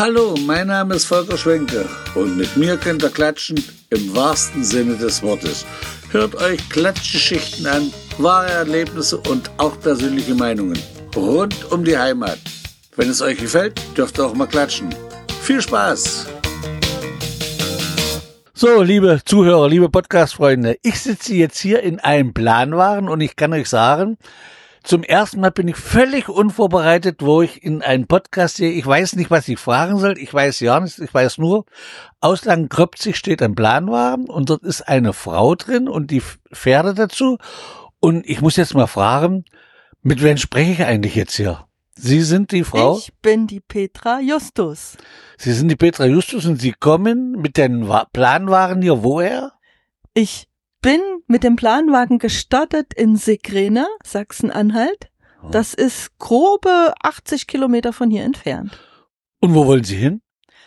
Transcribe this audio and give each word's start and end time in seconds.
Hallo, 0.00 0.34
mein 0.46 0.68
Name 0.68 0.94
ist 0.94 1.04
Volker 1.04 1.36
Schwenke 1.36 1.86
und 2.14 2.38
mit 2.38 2.56
mir 2.56 2.78
könnt 2.78 3.02
ihr 3.02 3.10
klatschen 3.10 3.62
im 3.90 4.16
wahrsten 4.16 4.64
Sinne 4.64 4.96
des 4.96 5.22
Wortes. 5.22 5.66
Hört 6.10 6.36
euch 6.36 6.66
Klatschgeschichten 6.70 7.66
an, 7.66 7.92
wahre 8.16 8.48
Erlebnisse 8.50 9.18
und 9.18 9.50
auch 9.58 9.78
persönliche 9.78 10.34
Meinungen 10.34 10.78
rund 11.14 11.70
um 11.70 11.84
die 11.84 11.98
Heimat. 11.98 12.38
Wenn 12.96 13.10
es 13.10 13.20
euch 13.20 13.36
gefällt, 13.36 13.78
dürft 13.94 14.18
ihr 14.18 14.24
auch 14.24 14.32
mal 14.32 14.46
klatschen. 14.46 14.88
Viel 15.42 15.60
Spaß! 15.60 16.28
So, 18.54 18.80
liebe 18.80 19.20
Zuhörer, 19.22 19.68
liebe 19.68 19.90
Podcast-Freunde, 19.90 20.78
ich 20.80 20.98
sitze 20.98 21.34
jetzt 21.34 21.58
hier 21.58 21.82
in 21.82 22.00
einem 22.00 22.32
Planwagen 22.32 23.10
und 23.10 23.20
ich 23.20 23.36
kann 23.36 23.52
euch 23.52 23.68
sagen, 23.68 24.16
zum 24.90 25.04
ersten 25.04 25.38
Mal 25.38 25.52
bin 25.52 25.68
ich 25.68 25.76
völlig 25.76 26.28
unvorbereitet, 26.28 27.22
wo 27.22 27.42
ich 27.42 27.62
in 27.62 27.80
einen 27.80 28.08
Podcast 28.08 28.56
sehe. 28.56 28.72
Ich 28.72 28.84
weiß 28.84 29.14
nicht, 29.14 29.30
was 29.30 29.46
ich 29.46 29.56
fragen 29.56 29.98
soll. 29.98 30.18
Ich 30.18 30.34
weiß 30.34 30.58
ja 30.58 30.80
nichts. 30.80 30.98
Ich 30.98 31.14
weiß 31.14 31.38
nur, 31.38 31.64
Auslang 32.18 32.68
Kröpzig 32.68 33.16
steht 33.16 33.40
ein 33.40 33.54
Planwagen 33.54 34.28
und 34.28 34.50
dort 34.50 34.64
ist 34.64 34.82
eine 34.82 35.12
Frau 35.12 35.54
drin 35.54 35.88
und 35.88 36.10
die 36.10 36.20
Pferde 36.52 36.92
dazu. 36.92 37.38
Und 38.00 38.28
ich 38.28 38.40
muss 38.40 38.56
jetzt 38.56 38.74
mal 38.74 38.88
fragen, 38.88 39.44
mit 40.02 40.24
wem 40.24 40.38
spreche 40.38 40.72
ich 40.72 40.82
eigentlich 40.82 41.14
jetzt 41.14 41.36
hier? 41.36 41.66
Sie 41.94 42.22
sind 42.22 42.50
die 42.50 42.64
Frau? 42.64 42.98
Ich 42.98 43.12
bin 43.22 43.46
die 43.46 43.60
Petra 43.60 44.18
Justus. 44.18 44.96
Sie 45.38 45.52
sind 45.52 45.68
die 45.68 45.76
Petra 45.76 46.06
Justus 46.06 46.46
und 46.46 46.60
Sie 46.60 46.72
kommen 46.72 47.40
mit 47.40 47.56
den 47.58 47.88
Planwagen 48.12 48.82
hier 48.82 49.04
woher? 49.04 49.52
Ich 50.14 50.48
bin 50.80 51.00
mit 51.26 51.44
dem 51.44 51.56
Planwagen 51.56 52.18
gestartet 52.18 52.94
in 52.94 53.16
Sigrena, 53.16 53.86
Sachsen-Anhalt. 54.04 55.10
Oh. 55.42 55.48
Das 55.50 55.74
ist 55.74 56.18
grobe 56.18 56.94
80 57.02 57.46
Kilometer 57.46 57.92
von 57.92 58.10
hier 58.10 58.24
entfernt. 58.24 58.78
Und 59.40 59.54
wo 59.54 59.66
wollen 59.66 59.84
Sie 59.84 59.96
hin? 59.96 60.22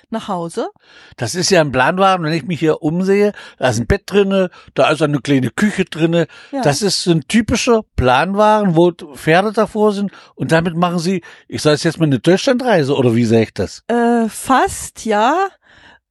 Nach 0.09 0.27
Hause. 0.27 0.69
Das 1.17 1.33
ist 1.33 1.49
ja 1.49 1.61
ein 1.61 1.71
Planwagen, 1.71 2.23
wenn 2.23 2.33
ich 2.33 2.43
mich 2.43 2.59
hier 2.59 2.83
umsehe, 2.83 3.31
da 3.57 3.69
ist 3.69 3.79
ein 3.79 3.87
Bett 3.87 4.03
drinne, 4.05 4.51
da 4.75 4.91
ist 4.91 5.01
eine 5.01 5.19
kleine 5.19 5.49
Küche 5.49 5.85
drinne. 5.85 6.27
Ja. 6.51 6.61
Das 6.61 6.83
ist 6.83 7.07
ein 7.07 7.27
typischer 7.27 7.81
Planwagen, 7.95 8.75
wo 8.75 8.91
Pferde 8.91 9.53
davor 9.53 9.91
sind 9.91 10.11
und 10.35 10.51
damit 10.51 10.75
machen 10.75 10.99
Sie, 10.99 11.23
ich 11.47 11.63
sage 11.63 11.79
jetzt 11.81 11.99
mal 11.99 12.05
eine 12.05 12.19
Deutschlandreise 12.19 12.95
oder 12.95 13.15
wie 13.15 13.25
sehe 13.25 13.43
ich 13.43 13.53
das? 13.55 13.83
Äh, 13.87 14.29
fast, 14.29 15.03
ja. 15.05 15.49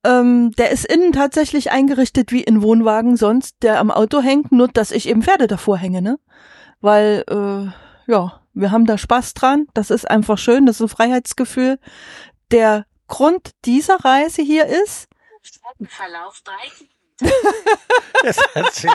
Ähm, 0.05 0.51
der 0.53 0.71
ist 0.71 0.85
innen 0.85 1.13
tatsächlich 1.13 1.71
eingerichtet 1.71 2.33
wie 2.33 2.43
in 2.43 2.63
Wohnwagen 2.63 3.17
sonst, 3.17 3.57
der 3.63 3.79
am 3.79 3.91
Auto 3.91 4.21
hängt, 4.21 4.51
nur 4.51 4.69
dass 4.69 4.91
ich 4.91 5.09
eben 5.09 5.23
Pferde 5.23 5.47
davor 5.47 5.79
hänge, 5.79 6.03
ne? 6.03 6.19
Weil, 6.81 7.25
äh, 7.29 8.11
ja, 8.11 8.41
wir 8.53 8.71
haben 8.71 8.87
da 8.87 8.99
Spaß 8.99 9.35
dran. 9.35 9.67
Das 9.75 9.91
ist 9.91 10.11
einfach 10.11 10.39
schön, 10.39 10.67
das 10.67 10.77
ist 10.77 10.83
ein 10.83 10.89
Freiheitsgefühl. 10.97 11.79
Der 12.51 12.87
Grund 13.07 13.53
dieser 13.65 14.05
Reise 14.05 14.43
hier 14.43 14.67
ist. 14.67 15.09
Streckenverlauf 15.43 16.41
30 16.45 16.89
das 18.25 18.39
hat 18.55 18.75
sich, 18.75 18.91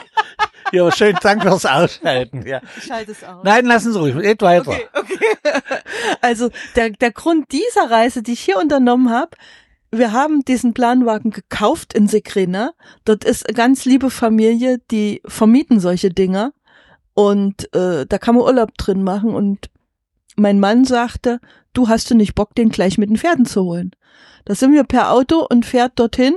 ja, 0.72 0.92
schönen 0.92 1.18
Dank 1.22 1.44
fürs 1.44 1.66
Ausschalten. 1.66 2.46
Ja. 2.46 2.62
Ich 2.78 2.84
schalte 2.84 3.12
es 3.12 3.24
aus. 3.24 3.44
Nein, 3.44 3.66
lassen 3.66 3.94
Sie 3.94 4.00
ruhig, 4.00 4.18
geht 4.18 4.42
weiter. 4.42 4.72
Okay, 4.72 4.88
okay. 4.94 5.62
Also 6.22 6.50
der, 6.76 6.90
der 6.90 7.12
Grund 7.12 7.52
dieser 7.52 7.90
Reise, 7.90 8.22
die 8.24 8.34
ich 8.34 8.42
hier 8.42 8.58
unternommen 8.58 9.12
habe, 9.12 9.32
wir 9.92 10.12
haben 10.12 10.44
diesen 10.44 10.74
Planwagen 10.74 11.32
gekauft 11.32 11.94
in 11.94 12.08
Sekrena. 12.08 12.74
Dort 13.06 13.24
ist 13.24 13.48
eine 13.48 13.56
ganz 13.56 13.86
liebe 13.86 14.10
Familie, 14.10 14.80
die 14.92 15.22
vermieten 15.26 15.80
solche 15.80 16.10
Dinger. 16.10 16.54
Und 17.14 17.74
äh, 17.74 18.06
da 18.06 18.18
kann 18.18 18.36
man 18.36 18.44
Urlaub 18.44 18.78
drin 18.78 19.04
machen. 19.04 19.34
Und 19.34 19.70
mein 20.36 20.60
Mann 20.60 20.86
sagte, 20.86 21.40
du 21.74 21.88
hast 21.88 22.12
du 22.12 22.16
nicht 22.16 22.36
Bock, 22.36 22.54
den 22.56 22.70
gleich 22.70 22.98
mit 22.98 23.10
den 23.10 23.18
Pferden 23.18 23.46
zu 23.46 23.64
holen. 23.64 23.92
Da 24.46 24.56
sind 24.56 24.74
wir 24.74 24.84
per 24.84 25.12
Auto 25.12 25.46
und 25.50 25.66
fährt 25.66 26.00
dorthin. 26.00 26.36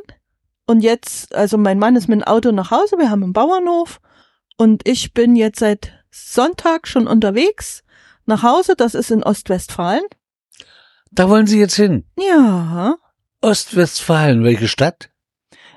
Und 0.66 0.80
jetzt, 0.80 1.34
also 1.34 1.58
mein 1.58 1.78
Mann 1.78 1.96
ist 1.96 2.08
mit 2.08 2.20
dem 2.20 2.24
Auto 2.24 2.52
nach 2.52 2.70
Hause, 2.70 2.96
wir 2.98 3.10
haben 3.10 3.24
einen 3.24 3.32
Bauernhof. 3.32 4.00
Und 4.56 4.86
ich 4.86 5.12
bin 5.12 5.36
jetzt 5.36 5.58
seit 5.58 5.92
Sonntag 6.10 6.86
schon 6.86 7.06
unterwegs 7.06 7.82
nach 8.26 8.42
Hause. 8.42 8.74
Das 8.76 8.94
ist 8.94 9.10
in 9.10 9.24
Ostwestfalen. 9.24 10.04
Da 11.10 11.28
wollen 11.28 11.46
Sie 11.46 11.58
jetzt 11.58 11.74
hin? 11.74 12.04
Ja. 12.16 12.96
Ostwestfalen, 13.42 14.44
welche 14.44 14.68
Stadt? 14.68 15.10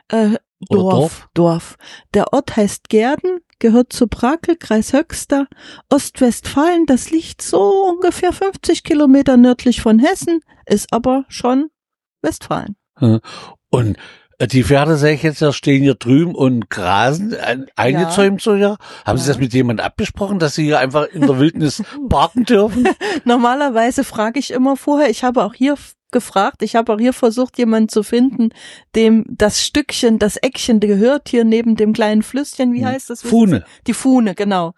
Äh, 0.10 0.38
Dorf, 0.70 0.70
Dorf, 0.70 1.30
Dorf. 1.34 1.78
Der 2.14 2.34
Ort 2.34 2.56
heißt 2.56 2.90
Gerden, 2.90 3.40
gehört 3.60 3.94
zu 3.94 4.08
Brakel, 4.08 4.56
Kreis 4.58 4.94
Höxter. 4.94 5.48
Ostwestfalen, 5.90 6.86
das 6.86 7.10
liegt 7.12 7.42
so 7.42 7.90
ungefähr 7.90 8.34
50 8.34 8.84
Kilometer 8.84 9.38
nördlich 9.38 9.82
von 9.82 10.00
Hessen, 10.00 10.42
ist 10.66 10.92
aber 10.92 11.26
schon 11.28 11.70
Westfalen. 12.22 12.76
Und 13.70 13.98
äh, 14.38 14.48
die 14.48 14.64
Pferde, 14.64 14.98
sehe 14.98 15.14
ich 15.14 15.24
jetzt, 15.24 15.42
ja, 15.42 15.54
stehen 15.54 15.84
hier 15.84 15.96
drüben 15.96 16.36
und 16.36 16.70
grasen, 16.70 17.36
eingezäumt 17.76 18.42
ja. 18.42 18.52
so 18.52 18.56
ja. 18.56 18.78
Haben 19.06 19.18
ja. 19.18 19.24
Sie 19.24 19.28
das 19.28 19.40
mit 19.40 19.54
jemand 19.54 19.82
abgesprochen, 19.82 20.40
dass 20.40 20.56
Sie 20.56 20.66
hier 20.66 20.80
einfach 20.80 21.08
in 21.08 21.22
der 21.22 21.40
Wildnis 21.40 21.84
parken 22.10 22.46
dürfen? 22.46 22.88
Normalerweise 23.26 24.04
frage 24.04 24.40
ich 24.40 24.52
immer 24.52 24.76
vorher. 24.78 25.10
Ich 25.10 25.24
habe 25.24 25.44
auch 25.44 25.54
hier 25.54 25.78
gefragt. 26.14 26.62
Ich 26.62 26.78
habe 26.78 26.94
auch 26.94 27.00
hier 27.00 27.12
versucht, 27.12 27.58
jemanden 27.58 27.90
zu 27.90 28.04
finden, 28.04 28.50
dem 28.96 29.26
das 29.28 29.62
Stückchen, 29.62 30.20
das 30.20 30.38
Eckchen 30.38 30.80
gehört 30.80 31.28
hier 31.28 31.44
neben 31.44 31.76
dem 31.76 31.92
kleinen 31.92 32.24
Flüsschen. 32.24 32.72
Wie 32.72 32.80
hm. 32.80 32.88
heißt 32.88 33.10
das? 33.10 33.22
Fuhne. 33.22 33.66
Die 33.88 33.94
Fuhne, 33.94 34.36
genau. 34.36 34.74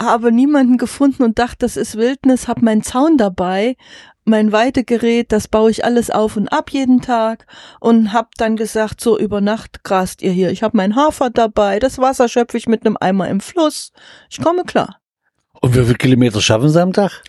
Habe 0.00 0.32
niemanden 0.32 0.78
gefunden 0.78 1.22
und 1.22 1.38
dachte, 1.38 1.58
das 1.60 1.76
ist 1.76 1.96
Wildnis, 1.96 2.48
hab 2.48 2.62
meinen 2.62 2.82
Zaun 2.82 3.16
dabei, 3.16 3.76
mein 4.24 4.52
Weidegerät, 4.52 5.32
das 5.32 5.48
baue 5.48 5.70
ich 5.70 5.84
alles 5.84 6.10
auf 6.10 6.36
und 6.36 6.48
ab 6.48 6.70
jeden 6.70 7.00
Tag 7.00 7.46
und 7.78 8.12
hab 8.12 8.34
dann 8.36 8.56
gesagt, 8.56 9.00
so 9.00 9.18
über 9.18 9.40
Nacht 9.40 9.84
grast 9.84 10.22
ihr 10.22 10.32
hier. 10.32 10.50
Ich 10.50 10.62
habe 10.62 10.76
mein 10.76 10.96
Hafer 10.96 11.30
dabei, 11.30 11.78
das 11.78 11.98
Wasser 11.98 12.28
schöpfe 12.28 12.56
ich 12.56 12.66
mit 12.66 12.86
einem 12.86 12.96
Eimer 13.00 13.28
im 13.28 13.40
Fluss. 13.40 13.92
Ich 14.30 14.40
komme 14.40 14.64
klar. 14.64 14.98
Und 15.64 15.74
wie 15.74 15.82
viele 15.82 15.94
Kilometer 15.94 16.42
schaffen 16.42 16.68
Sie 16.68 16.78
am 16.78 16.92
Tag? 16.92 17.22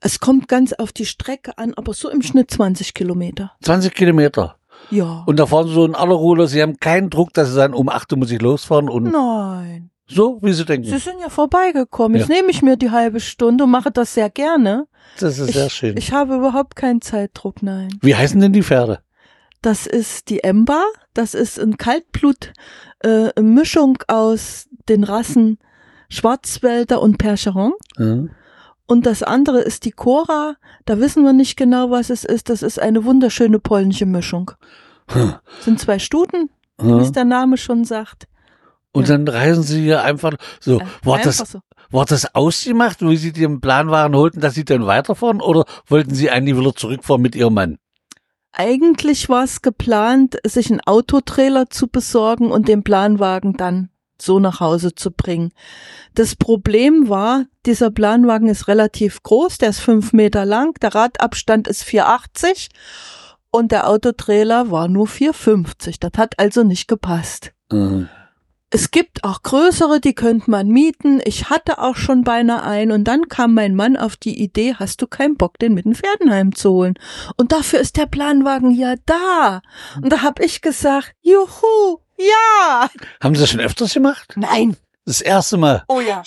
Es 0.00 0.18
kommt 0.18 0.48
ganz 0.48 0.72
auf 0.72 0.90
die 0.90 1.06
Strecke 1.06 1.56
an, 1.56 1.72
aber 1.74 1.94
so 1.94 2.10
im 2.10 2.20
Schnitt 2.20 2.50
20 2.50 2.94
Kilometer. 2.94 3.52
20 3.62 3.94
Kilometer? 3.94 4.56
Ja. 4.90 5.22
Und 5.24 5.38
da 5.38 5.46
fahren 5.46 5.68
Sie 5.68 5.74
so 5.74 5.84
in 5.84 5.94
aller 5.94 6.16
Ruhe, 6.16 6.48
Sie 6.48 6.60
haben 6.60 6.80
keinen 6.80 7.10
Druck, 7.10 7.32
dass 7.32 7.46
Sie 7.46 7.54
sagen, 7.54 7.74
um 7.74 7.88
8 7.88 8.10
Uhr 8.10 8.18
muss 8.18 8.32
ich 8.32 8.42
losfahren 8.42 8.88
und. 8.88 9.12
Nein. 9.12 9.90
So, 10.08 10.40
wie 10.42 10.52
Sie 10.52 10.64
denken. 10.64 10.88
Sie 10.88 10.98
sind 10.98 11.20
ja 11.20 11.28
vorbeigekommen. 11.28 12.16
Ja. 12.16 12.22
Jetzt 12.22 12.28
nehme 12.28 12.50
ich 12.50 12.60
mir 12.60 12.76
die 12.76 12.90
halbe 12.90 13.20
Stunde 13.20 13.62
und 13.62 13.70
mache 13.70 13.92
das 13.92 14.14
sehr 14.14 14.30
gerne. 14.30 14.88
Das 15.20 15.38
ist 15.38 15.50
ich, 15.50 15.54
sehr 15.54 15.70
schön. 15.70 15.96
Ich 15.96 16.10
habe 16.10 16.34
überhaupt 16.34 16.74
keinen 16.74 17.02
Zeitdruck, 17.02 17.62
nein. 17.62 17.96
Wie 18.02 18.16
heißen 18.16 18.40
denn 18.40 18.52
die 18.52 18.64
Pferde? 18.64 18.98
Das 19.62 19.86
ist 19.86 20.28
die 20.28 20.42
Ember. 20.42 20.82
Das 21.14 21.34
ist 21.34 21.60
ein 21.60 21.76
Kaltblut, 21.76 22.52
äh, 23.04 23.40
Mischung 23.40 23.98
aus 24.08 24.66
den 24.88 25.04
Rassen 25.04 25.58
Schwarzwälder 26.08 27.00
und 27.00 27.18
Percheron. 27.18 27.72
Mhm. 27.96 28.30
Und 28.86 29.06
das 29.06 29.22
andere 29.22 29.60
ist 29.60 29.84
die 29.84 29.90
Cora. 29.90 30.56
Da 30.84 31.00
wissen 31.00 31.24
wir 31.24 31.32
nicht 31.32 31.56
genau, 31.56 31.90
was 31.90 32.10
es 32.10 32.24
ist. 32.24 32.48
Das 32.48 32.62
ist 32.62 32.80
eine 32.80 33.04
wunderschöne 33.04 33.58
polnische 33.58 34.06
Mischung. 34.06 34.52
Hm. 35.08 35.34
Sind 35.60 35.80
zwei 35.80 35.98
Stuten, 35.98 36.50
hm. 36.80 36.98
wie 36.98 37.02
es 37.02 37.12
der 37.12 37.24
Name 37.24 37.56
schon 37.56 37.84
sagt. 37.84 38.28
Und 38.92 39.08
ja. 39.08 39.16
dann 39.16 39.28
reisen 39.28 39.62
sie 39.62 39.82
hier 39.82 40.02
einfach 40.02 40.36
so. 40.60 40.80
Äh, 40.80 40.84
war 41.02 41.18
das, 41.18 41.38
so. 41.38 41.60
war 41.90 42.06
das 42.06 42.34
ausgemacht, 42.34 43.02
wie 43.02 43.16
sie 43.16 43.32
den 43.32 43.60
Plan 43.60 43.90
waren, 43.90 44.14
holten, 44.14 44.40
dass 44.40 44.54
sie 44.54 44.64
dann 44.64 44.86
weiterfahren? 44.86 45.40
Oder 45.40 45.64
wollten 45.86 46.14
sie 46.14 46.30
eigentlich 46.30 46.56
wieder 46.56 46.74
zurückfahren 46.74 47.20
mit 47.20 47.34
ihrem 47.34 47.54
Mann? 47.54 47.78
Eigentlich 48.52 49.28
war 49.28 49.44
es 49.44 49.60
geplant, 49.60 50.38
sich 50.46 50.70
einen 50.70 50.80
Autotrailer 50.80 51.68
zu 51.68 51.88
besorgen 51.88 52.50
und 52.50 52.68
den 52.68 52.84
Planwagen 52.84 53.52
dann 53.54 53.90
so 54.20 54.38
nach 54.38 54.60
Hause 54.60 54.94
zu 54.94 55.10
bringen. 55.10 55.52
Das 56.14 56.36
Problem 56.36 57.08
war, 57.08 57.44
dieser 57.66 57.90
Planwagen 57.90 58.48
ist 58.48 58.68
relativ 58.68 59.22
groß, 59.22 59.58
der 59.58 59.70
ist 59.70 59.80
fünf 59.80 60.12
Meter 60.12 60.44
lang, 60.44 60.74
der 60.80 60.94
Radabstand 60.94 61.68
ist 61.68 61.84
480 61.84 62.68
und 63.50 63.72
der 63.72 63.88
Autotrailer 63.88 64.70
war 64.70 64.88
nur 64.88 65.06
450. 65.06 66.00
Das 66.00 66.12
hat 66.16 66.38
also 66.38 66.62
nicht 66.62 66.88
gepasst. 66.88 67.52
Mhm. 67.70 68.08
Es 68.68 68.90
gibt 68.90 69.22
auch 69.22 69.42
größere, 69.42 70.00
die 70.00 70.14
könnte 70.14 70.50
man 70.50 70.68
mieten. 70.68 71.20
Ich 71.24 71.50
hatte 71.50 71.78
auch 71.78 71.96
schon 71.96 72.24
beinahe 72.24 72.64
einen 72.64 72.90
und 72.90 73.04
dann 73.04 73.28
kam 73.28 73.54
mein 73.54 73.76
Mann 73.76 73.96
auf 73.96 74.16
die 74.16 74.42
Idee, 74.42 74.74
hast 74.74 75.00
du 75.00 75.06
keinen 75.06 75.36
Bock, 75.36 75.58
den 75.60 75.72
mit 75.72 75.84
den 75.84 75.94
Pferdenheim 75.94 76.54
zu 76.54 76.70
holen? 76.72 76.94
Und 77.36 77.52
dafür 77.52 77.78
ist 77.78 77.96
der 77.96 78.06
Planwagen 78.06 78.72
ja 78.72 78.96
da. 79.06 79.62
Und 80.02 80.12
da 80.12 80.22
hab 80.22 80.40
ich 80.40 80.62
gesagt, 80.62 81.14
juhu, 81.22 82.00
ja. 82.18 82.88
Haben 83.22 83.34
Sie 83.34 83.40
das 83.40 83.50
schon 83.50 83.60
öfters 83.60 83.94
gemacht? 83.94 84.32
Nein. 84.36 84.76
Das 85.04 85.20
erste 85.20 85.56
Mal. 85.56 85.84
Oh 85.88 86.00
ja. 86.00 86.22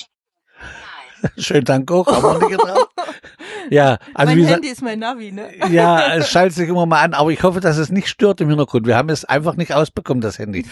Schönen 1.37 1.65
Dank 1.65 1.91
auch, 1.91 2.07
aber 2.07 2.39
nicht 2.39 2.49
getraut. 2.49 2.89
Ja, 3.71 3.99
also 4.15 4.33
mein 4.33 4.45
Handy 4.45 4.69
ist 4.69 4.81
mein 4.81 4.97
Navi, 4.97 5.31
ne? 5.31 5.49
Ja, 5.69 6.15
es 6.15 6.31
schaltet 6.31 6.55
sich 6.55 6.69
immer 6.69 6.87
mal 6.87 7.03
an, 7.03 7.13
aber 7.13 7.29
ich 7.29 7.43
hoffe, 7.43 7.59
dass 7.59 7.77
es 7.77 7.91
nicht 7.91 8.07
stört 8.07 8.41
im 8.41 8.49
Hintergrund. 8.49 8.87
Wir 8.87 8.95
haben 8.97 9.09
es 9.09 9.25
einfach 9.25 9.55
nicht 9.57 9.73
ausbekommen, 9.73 10.21
das 10.21 10.39
Handy. 10.39 10.65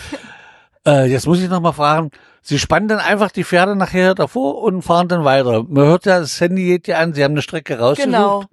äh, 0.87 1.05
jetzt 1.05 1.27
muss 1.27 1.39
ich 1.39 1.47
noch 1.47 1.59
mal 1.61 1.73
fragen, 1.73 2.09
Sie 2.41 2.57
spannen 2.57 2.87
dann 2.87 2.97
einfach 2.99 3.29
die 3.29 3.43
Pferde 3.43 3.75
nachher 3.75 4.15
davor 4.15 4.63
und 4.63 4.81
fahren 4.81 5.09
dann 5.09 5.23
weiter. 5.25 5.63
Man 5.67 5.85
hört 5.85 6.05
ja, 6.07 6.19
das 6.21 6.41
Handy 6.41 6.65
geht 6.65 6.87
ja 6.87 6.97
an, 6.97 7.13
Sie 7.13 7.23
haben 7.23 7.33
eine 7.33 7.41
Strecke 7.43 7.77
rausgesucht. 7.77 8.11
Genau. 8.11 8.45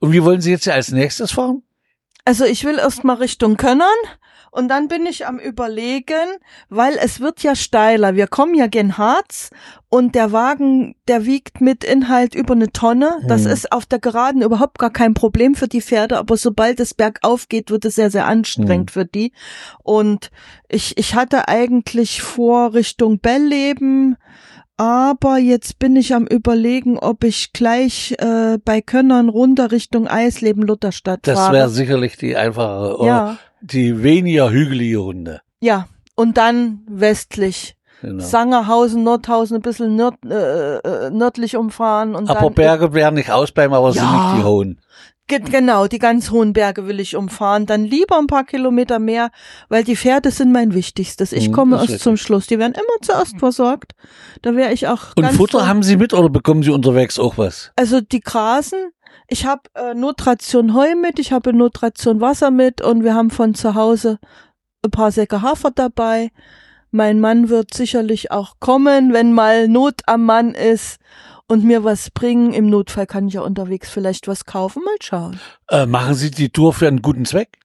Und 0.00 0.12
wie 0.12 0.24
wollen 0.24 0.40
Sie 0.40 0.50
jetzt 0.50 0.66
als 0.68 0.90
nächstes 0.90 1.30
fahren? 1.30 1.62
Also 2.24 2.44
ich 2.44 2.64
will 2.64 2.78
erst 2.78 3.04
mal 3.04 3.14
Richtung 3.16 3.56
Könnern 3.56 3.88
und 4.50 4.68
dann 4.68 4.88
bin 4.88 5.04
ich 5.04 5.26
am 5.26 5.38
überlegen, 5.38 6.28
weil 6.68 6.96
es 6.96 7.20
wird 7.20 7.42
ja 7.42 7.56
steiler. 7.56 8.14
Wir 8.14 8.28
kommen 8.28 8.54
ja 8.54 8.66
gen 8.68 8.96
Harz 8.96 9.50
und 9.88 10.14
der 10.14 10.32
Wagen, 10.32 10.94
der 11.08 11.26
wiegt 11.26 11.60
mit 11.60 11.82
Inhalt 11.84 12.34
über 12.34 12.54
eine 12.54 12.70
Tonne. 12.70 13.18
Das 13.26 13.44
Hm. 13.44 13.50
ist 13.50 13.72
auf 13.72 13.84
der 13.84 13.98
Geraden 13.98 14.42
überhaupt 14.42 14.78
gar 14.78 14.90
kein 14.90 15.12
Problem 15.12 15.54
für 15.54 15.68
die 15.68 15.82
Pferde, 15.82 16.18
aber 16.18 16.36
sobald 16.36 16.78
es 16.80 16.94
bergauf 16.94 17.48
geht, 17.48 17.70
wird 17.70 17.84
es 17.84 17.96
sehr, 17.96 18.10
sehr 18.10 18.26
anstrengend 18.26 18.92
für 18.92 19.04
die. 19.04 19.32
Und 19.82 20.30
ich, 20.68 20.96
ich 20.96 21.14
hatte 21.14 21.48
eigentlich 21.48 22.22
vor 22.22 22.74
Richtung 22.74 23.18
Bellleben, 23.18 24.16
aber 24.76 25.38
jetzt 25.38 25.78
bin 25.78 25.96
ich 25.96 26.14
am 26.14 26.26
überlegen, 26.26 26.98
ob 26.98 27.24
ich 27.24 27.52
gleich 27.52 28.14
äh, 28.18 28.58
bei 28.64 28.80
Könnern 28.80 29.28
runter 29.28 29.70
Richtung 29.72 30.08
Eisleben 30.08 30.62
Lutherstadt 30.62 31.20
Das 31.22 31.38
fahre. 31.38 31.52
wäre 31.54 31.68
sicherlich 31.68 32.16
die 32.16 32.36
einfachere, 32.36 32.98
oder 32.98 33.06
ja, 33.06 33.36
die 33.60 34.02
weniger 34.02 34.50
hügelige 34.50 34.98
Runde. 34.98 35.40
ja. 35.60 35.86
Und 36.16 36.36
dann 36.36 36.82
westlich. 36.88 37.76
Genau. 38.00 38.22
Sangerhausen, 38.22 39.02
Nordhausen, 39.02 39.56
ein 39.56 39.62
bisschen 39.62 39.96
nörd, 39.96 40.14
äh, 40.24 40.76
äh, 40.76 41.10
nördlich 41.10 41.56
umfahren 41.56 42.14
und 42.14 42.30
Aber 42.30 42.38
dann 42.40 42.54
Berge 42.54 42.92
werden 42.94 43.16
nicht 43.16 43.32
ausbleiben, 43.32 43.74
aber 43.74 43.92
sind 43.92 44.02
Ja. 44.04 44.12
nicht 44.34 44.38
die 44.40 44.44
hohen. 44.44 44.80
Ge- 45.26 45.40
genau, 45.40 45.86
die 45.86 45.98
ganz 45.98 46.30
hohen 46.30 46.52
Berge 46.52 46.86
will 46.86 47.00
ich 47.00 47.16
umfahren. 47.16 47.64
Dann 47.64 47.84
lieber 47.84 48.18
ein 48.18 48.26
paar 48.26 48.44
Kilometer 48.44 48.98
mehr, 48.98 49.30
weil 49.70 49.82
die 49.82 49.96
Pferde 49.96 50.30
sind 50.30 50.52
mein 50.52 50.74
Wichtigstes. 50.74 51.32
Ich 51.32 51.46
Hm, 51.46 51.52
komme 51.52 51.76
erst 51.76 52.00
zum. 52.00 52.16
Schluss. 52.18 52.46
Die 52.46 52.58
werden 52.58 52.74
immer 52.74 53.00
zuerst 53.02 53.38
versorgt. 53.38 53.92
Da 54.42 54.54
wäre 54.54 54.72
ich 54.72 54.86
auch 54.88 55.12
Und 55.16 55.26
Futter 55.32 55.66
haben 55.66 55.82
Sie 55.82 55.96
mit 55.96 56.12
oder 56.12 56.28
bekommen 56.28 56.62
Sie 56.62 56.70
unterwegs 56.70 57.18
auch 57.18 57.38
was? 57.38 57.72
Also 57.76 58.00
die 58.02 58.20
grasen. 58.20 58.90
Ich 59.26 59.46
habe 59.46 59.62
äh, 59.74 59.94
Notration 59.94 60.74
Heu 60.74 60.94
mit, 60.96 61.18
ich 61.18 61.32
habe 61.32 61.54
Notration 61.54 62.20
Wasser 62.20 62.50
mit 62.50 62.82
und 62.82 63.02
wir 63.04 63.14
haben 63.14 63.30
von 63.30 63.54
zu 63.54 63.74
Hause 63.74 64.18
ein 64.84 64.90
paar 64.90 65.10
Säcke 65.10 65.40
Hafer 65.40 65.70
dabei. 65.70 66.30
Mein 66.90 67.18
Mann 67.20 67.48
wird 67.48 67.72
sicherlich 67.72 68.30
auch 68.30 68.56
kommen, 68.60 69.14
wenn 69.14 69.32
mal 69.32 69.66
Not 69.68 70.02
am 70.06 70.24
Mann 70.26 70.50
ist 70.54 70.98
und 71.48 71.64
mir 71.64 71.84
was 71.84 72.10
bringen. 72.10 72.52
Im 72.52 72.68
Notfall 72.70 73.06
kann 73.06 73.28
ich 73.28 73.34
ja 73.34 73.40
unterwegs 73.42 73.90
vielleicht 73.90 74.28
was 74.28 74.44
kaufen. 74.44 74.82
Mal 74.84 74.96
schauen. 75.00 75.40
Äh, 75.68 75.86
machen 75.86 76.14
Sie 76.14 76.30
die 76.30 76.50
Tour 76.50 76.72
für 76.72 76.88
einen 76.88 77.02
guten 77.02 77.24
Zweck? 77.24 77.58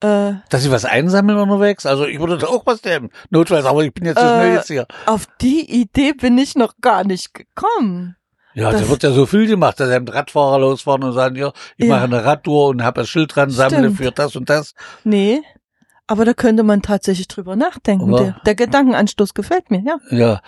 Äh, 0.00 0.34
Dass 0.50 0.62
Sie 0.62 0.70
was 0.70 0.84
einsammeln 0.84 1.38
unterwegs? 1.38 1.86
Also 1.86 2.06
ich 2.06 2.18
würde 2.20 2.38
da 2.38 2.46
auch 2.48 2.66
was 2.66 2.82
nehmen. 2.84 3.10
Notfalls, 3.30 3.64
aber 3.64 3.84
ich 3.84 3.92
bin 3.94 4.04
jetzt 4.06 4.18
so 4.20 4.24
Äh, 4.26 4.28
schnell 4.40 4.54
jetzt 4.54 4.68
hier. 4.68 4.86
auf 5.06 5.26
die 5.40 5.80
Idee 5.80 6.12
bin 6.12 6.36
ich 6.38 6.54
noch 6.56 6.74
gar 6.80 7.04
nicht 7.04 7.32
gekommen. 7.34 8.16
Ja, 8.56 8.70
da 8.70 8.78
das- 8.78 8.88
wird 8.88 9.02
ja 9.02 9.10
so 9.10 9.26
viel 9.26 9.46
gemacht, 9.48 9.80
dass 9.80 9.90
eben 9.90 10.06
Radfahrer 10.06 10.60
losfahren 10.60 11.02
und 11.02 11.12
sagen, 11.12 11.34
ja, 11.36 11.52
ich 11.76 11.86
Ja. 11.86 11.94
mache 11.94 12.04
eine 12.04 12.24
Radtour 12.24 12.68
und 12.68 12.84
habe 12.84 13.00
ein 13.00 13.06
Schild 13.06 13.34
dran, 13.34 13.50
sammle 13.50 13.78
Stimmt. 13.78 13.96
für 13.96 14.12
das 14.12 14.36
und 14.36 14.48
das. 14.48 14.74
Nee. 15.02 15.42
Aber 16.06 16.24
da 16.26 16.34
könnte 16.34 16.62
man 16.64 16.82
tatsächlich 16.82 17.26
drüber 17.28 17.56
nachdenken. 17.56 18.12
Der, 18.14 18.36
der 18.44 18.54
Gedankenanstoß 18.54 19.32
gefällt 19.32 19.70
mir, 19.70 19.80
ja. 19.80 19.96
Ja. 20.10 20.40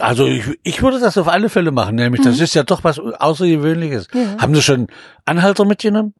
Also 0.00 0.26
ich, 0.26 0.44
ich 0.62 0.82
würde 0.82 0.98
das 1.00 1.16
auf 1.18 1.28
alle 1.28 1.48
Fälle 1.48 1.70
machen, 1.70 1.96
nämlich 1.96 2.22
das 2.22 2.36
Mhm. 2.38 2.42
ist 2.44 2.54
ja 2.54 2.62
doch 2.62 2.84
was 2.84 2.98
Außergewöhnliches. 2.98 4.08
ja. 4.14 4.36
Haben 4.38 4.54
Sie 4.54 4.62
schon 4.62 4.86
Anhalter 5.24 5.64
mitgenommen? 5.64 6.14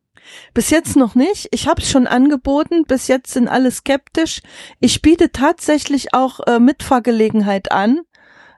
Bis 0.52 0.68
jetzt 0.70 0.96
noch 0.96 1.14
nicht. 1.14 1.48
Ich 1.52 1.66
habe 1.68 1.80
es 1.80 1.90
schon 1.90 2.06
angeboten. 2.06 2.84
Bis 2.86 3.08
jetzt 3.08 3.32
sind 3.32 3.48
alle 3.48 3.70
skeptisch. 3.70 4.40
Ich 4.80 5.00
biete 5.00 5.32
tatsächlich 5.32 6.12
auch 6.12 6.40
äh, 6.46 6.58
Mitfahrgelegenheit 6.58 7.72
an. 7.72 8.00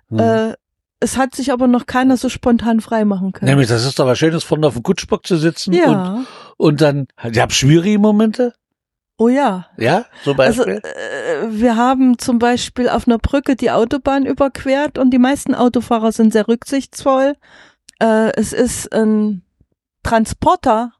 Hm. 0.08 0.18
Äh, 0.18 0.54
es 0.98 1.16
hat 1.16 1.34
sich 1.34 1.52
aber 1.52 1.66
noch 1.66 1.86
keiner 1.86 2.16
so 2.16 2.28
spontan 2.28 2.80
freimachen 2.80 3.32
können. 3.32 3.48
Nämlich, 3.50 3.68
das 3.68 3.86
ist 3.86 3.98
doch 3.98 4.06
was 4.06 4.18
Schönes, 4.18 4.44
vorne 4.44 4.66
auf 4.66 4.74
dem 4.74 4.82
Kutschbock 4.82 5.26
zu 5.26 5.36
sitzen 5.36 5.72
und, 5.74 5.80
ja. 5.80 6.24
und 6.58 6.80
dann, 6.82 7.06
ich 7.30 7.38
habe 7.40 7.52
schwierige 7.54 7.98
Momente, 7.98 8.52
Oh 9.20 9.28
ja. 9.28 9.66
ja, 9.76 10.06
zum 10.24 10.40
Also 10.40 10.64
Beispiel. 10.64 10.80
äh, 10.82 11.46
wir 11.50 11.76
haben 11.76 12.18
zum 12.18 12.38
Beispiel 12.38 12.88
auf 12.88 13.06
einer 13.06 13.18
Brücke 13.18 13.54
die 13.54 13.70
Autobahn 13.70 14.24
überquert 14.24 14.96
und 14.96 15.10
die 15.10 15.18
meisten 15.18 15.54
Autofahrer 15.54 16.10
sind 16.10 16.32
sehr 16.32 16.48
rücksichtsvoll. 16.48 17.36
Äh, 18.00 18.32
es 18.40 18.54
ist 18.54 18.90
ein 18.94 19.42
Transporter, 20.02 20.92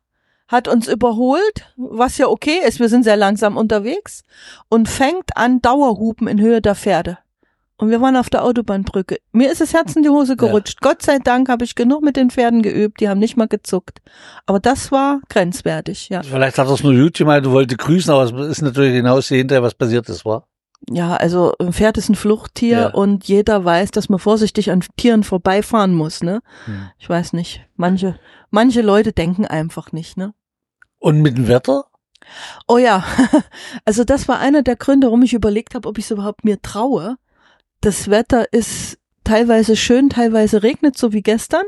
hat 0.48 0.68
uns 0.68 0.86
überholt, 0.86 1.72
was 1.78 2.18
ja 2.18 2.26
okay 2.26 2.60
ist, 2.66 2.78
wir 2.78 2.90
sind 2.90 3.04
sehr 3.04 3.16
langsam 3.16 3.56
unterwegs 3.56 4.24
und 4.68 4.90
fängt 4.90 5.34
an 5.38 5.62
Dauerhupen 5.62 6.28
in 6.28 6.42
Höhe 6.42 6.60
der 6.60 6.74
Pferde. 6.74 7.16
Und 7.80 7.88
wir 7.88 8.00
waren 8.02 8.16
auf 8.16 8.28
der 8.28 8.44
Autobahnbrücke. 8.44 9.16
Mir 9.32 9.50
ist 9.50 9.62
das 9.62 9.72
Herz 9.72 9.96
in 9.96 10.02
die 10.02 10.10
Hose 10.10 10.36
gerutscht. 10.36 10.82
Gott 10.82 11.00
sei 11.00 11.18
Dank 11.18 11.48
habe 11.48 11.64
ich 11.64 11.74
genug 11.74 12.02
mit 12.02 12.14
den 12.14 12.28
Pferden 12.30 12.60
geübt, 12.60 13.00
die 13.00 13.08
haben 13.08 13.18
nicht 13.18 13.38
mal 13.38 13.48
gezuckt. 13.48 14.00
Aber 14.44 14.60
das 14.60 14.92
war 14.92 15.20
grenzwertig, 15.30 16.10
ja. 16.10 16.22
Vielleicht 16.22 16.58
hat 16.58 16.68
es 16.68 16.82
nur 16.82 16.94
gut 16.94 17.14
gemeint, 17.14 17.46
du 17.46 17.52
wollte 17.52 17.76
grüßen, 17.76 18.12
aber 18.12 18.24
es 18.24 18.32
ist 18.58 18.62
natürlich 18.62 18.92
hinaus 18.92 19.28
hinterher, 19.28 19.62
was 19.62 19.74
passiert 19.74 20.08
ist, 20.10 20.26
war. 20.26 20.46
Ja, 20.90 21.16
also 21.16 21.54
ein 21.58 21.72
Pferd 21.72 21.96
ist 21.96 22.10
ein 22.10 22.14
Fluchttier 22.16 22.78
Ja. 22.80 22.88
und 22.90 23.26
jeder 23.26 23.64
weiß, 23.64 23.90
dass 23.92 24.08
man 24.10 24.18
vorsichtig 24.18 24.70
an 24.70 24.82
Tieren 24.96 25.24
vorbeifahren 25.24 25.94
muss, 25.94 26.22
ne? 26.22 26.40
Hm. 26.66 26.90
Ich 26.98 27.08
weiß 27.08 27.32
nicht. 27.32 27.62
Manche, 27.76 28.18
manche 28.50 28.82
Leute 28.82 29.12
denken 29.12 29.46
einfach 29.46 29.92
nicht, 29.92 30.16
ne? 30.18 30.34
Und 30.98 31.22
mit 31.22 31.38
dem 31.38 31.48
Wetter? 31.48 31.86
Oh 32.68 32.78
ja, 32.78 33.04
also 33.86 34.04
das 34.04 34.28
war 34.28 34.38
einer 34.38 34.62
der 34.62 34.76
Gründe, 34.76 35.06
warum 35.06 35.22
ich 35.22 35.32
überlegt 35.32 35.74
habe, 35.74 35.88
ob 35.88 35.96
ich 35.96 36.04
es 36.04 36.10
überhaupt 36.10 36.44
mir 36.44 36.60
traue. 36.60 37.16
Das 37.80 38.10
Wetter 38.10 38.52
ist 38.52 38.98
teilweise 39.24 39.74
schön, 39.74 40.10
teilweise 40.10 40.62
regnet, 40.62 40.98
so 40.98 41.12
wie 41.12 41.22
gestern. 41.22 41.64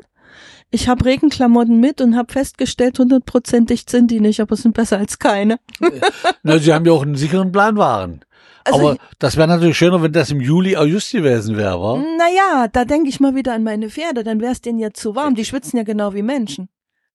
Ich 0.71 0.89
habe 0.89 1.05
Regenklamotten 1.05 1.81
mit 1.81 2.01
und 2.01 2.17
habe 2.17 2.33
festgestellt, 2.33 2.99
hundertprozentig 2.99 3.85
sind 3.89 4.11
die 4.11 4.21
nicht, 4.21 4.41
aber 4.41 4.57
sind 4.57 4.75
besser 4.75 4.99
als 4.99 5.19
keine. 5.19 5.59
Na, 6.43 6.59
Sie 6.59 6.73
haben 6.73 6.87
ja 6.87 6.93
auch 6.93 7.03
einen 7.03 7.15
sicheren 7.15 7.53
Planwagen. 7.53 8.25
Also 8.65 8.79
aber 8.91 8.99
das 9.19 9.37
wäre 9.37 9.49
natürlich 9.49 9.77
schöner, 9.77 10.03
wenn 10.03 10.13
das 10.13 10.31
im 10.31 10.41
Juli, 10.41 10.77
August 10.77 11.13
gewesen 11.13 11.57
wäre, 11.57 11.81
wa? 11.81 11.97
Naja, 11.97 12.69
da 12.69 12.85
denke 12.85 13.09
ich 13.09 13.19
mal 13.21 13.35
wieder 13.35 13.55
an 13.55 13.65
meine 13.65 13.91
Pferde, 13.91 14.23
dann 14.23 14.41
wäre 14.41 14.53
es 14.53 14.61
denen 14.61 14.79
ja 14.79 14.93
zu 14.93 15.15
warm. 15.15 15.35
Die 15.35 15.45
schwitzen 15.45 15.77
ja 15.79 15.83
genau 15.83 16.15
wie 16.15 16.23
Menschen. 16.23 16.69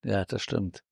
Ja, 0.04 0.26
das 0.26 0.42
stimmt. 0.42 0.84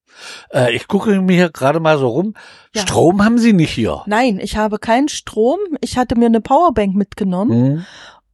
Äh, 0.52 0.76
ich 0.76 0.88
gucke 0.88 1.22
mir 1.22 1.36
hier 1.36 1.50
gerade 1.50 1.80
mal 1.80 1.98
so 1.98 2.08
rum. 2.08 2.34
Ja. 2.74 2.82
Strom 2.82 3.24
haben 3.24 3.38
Sie 3.38 3.54
nicht 3.54 3.72
hier. 3.72 4.04
Nein, 4.06 4.40
ich 4.42 4.58
habe 4.58 4.80
keinen 4.80 5.10
Strom. 5.10 5.60
Ich 5.82 5.98
hatte 5.98 6.18
mir 6.18 6.28
eine 6.28 6.42
Powerbank 6.42 6.96
mitgenommen 6.96 7.52
Hm. 7.52 7.86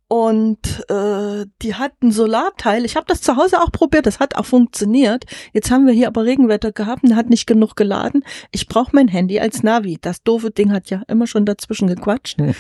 und 0.08 0.86
äh, 0.90 1.46
die 1.62 1.76
hat 1.76 1.94
ein 2.04 2.12
Solarteil. 2.12 2.86
Ich 2.86 2.96
habe 2.96 3.06
das 3.08 3.22
zu 3.22 3.36
Hause 3.36 3.62
auch 3.62 3.72
probiert, 3.72 4.06
das 4.06 4.20
hat 4.20 4.36
auch 4.36 4.46
funktioniert. 4.46 5.26
Jetzt 5.54 5.72
haben 5.72 5.86
wir 5.88 5.94
hier 5.94 6.08
aber 6.08 6.26
Regenwetter 6.26 6.72
gehabt 6.72 7.04
und 7.04 7.16
hat 7.16 7.30
nicht 7.30 7.48
genug 7.48 7.76
geladen. 7.76 8.24
Ich 8.52 8.68
brauche 8.68 8.92
mein 8.94 9.08
Handy 9.08 9.40
als 9.40 9.64
Navi. 9.64 9.98
Das 10.02 10.24
doofe 10.24 10.52
Ding 10.52 10.72
hat 10.72 10.90
ja 10.90 11.02
immer 11.08 11.28
schon 11.28 11.46
dazwischen 11.46 11.88
gequatscht. 11.88 12.38
Hm. 12.40 12.54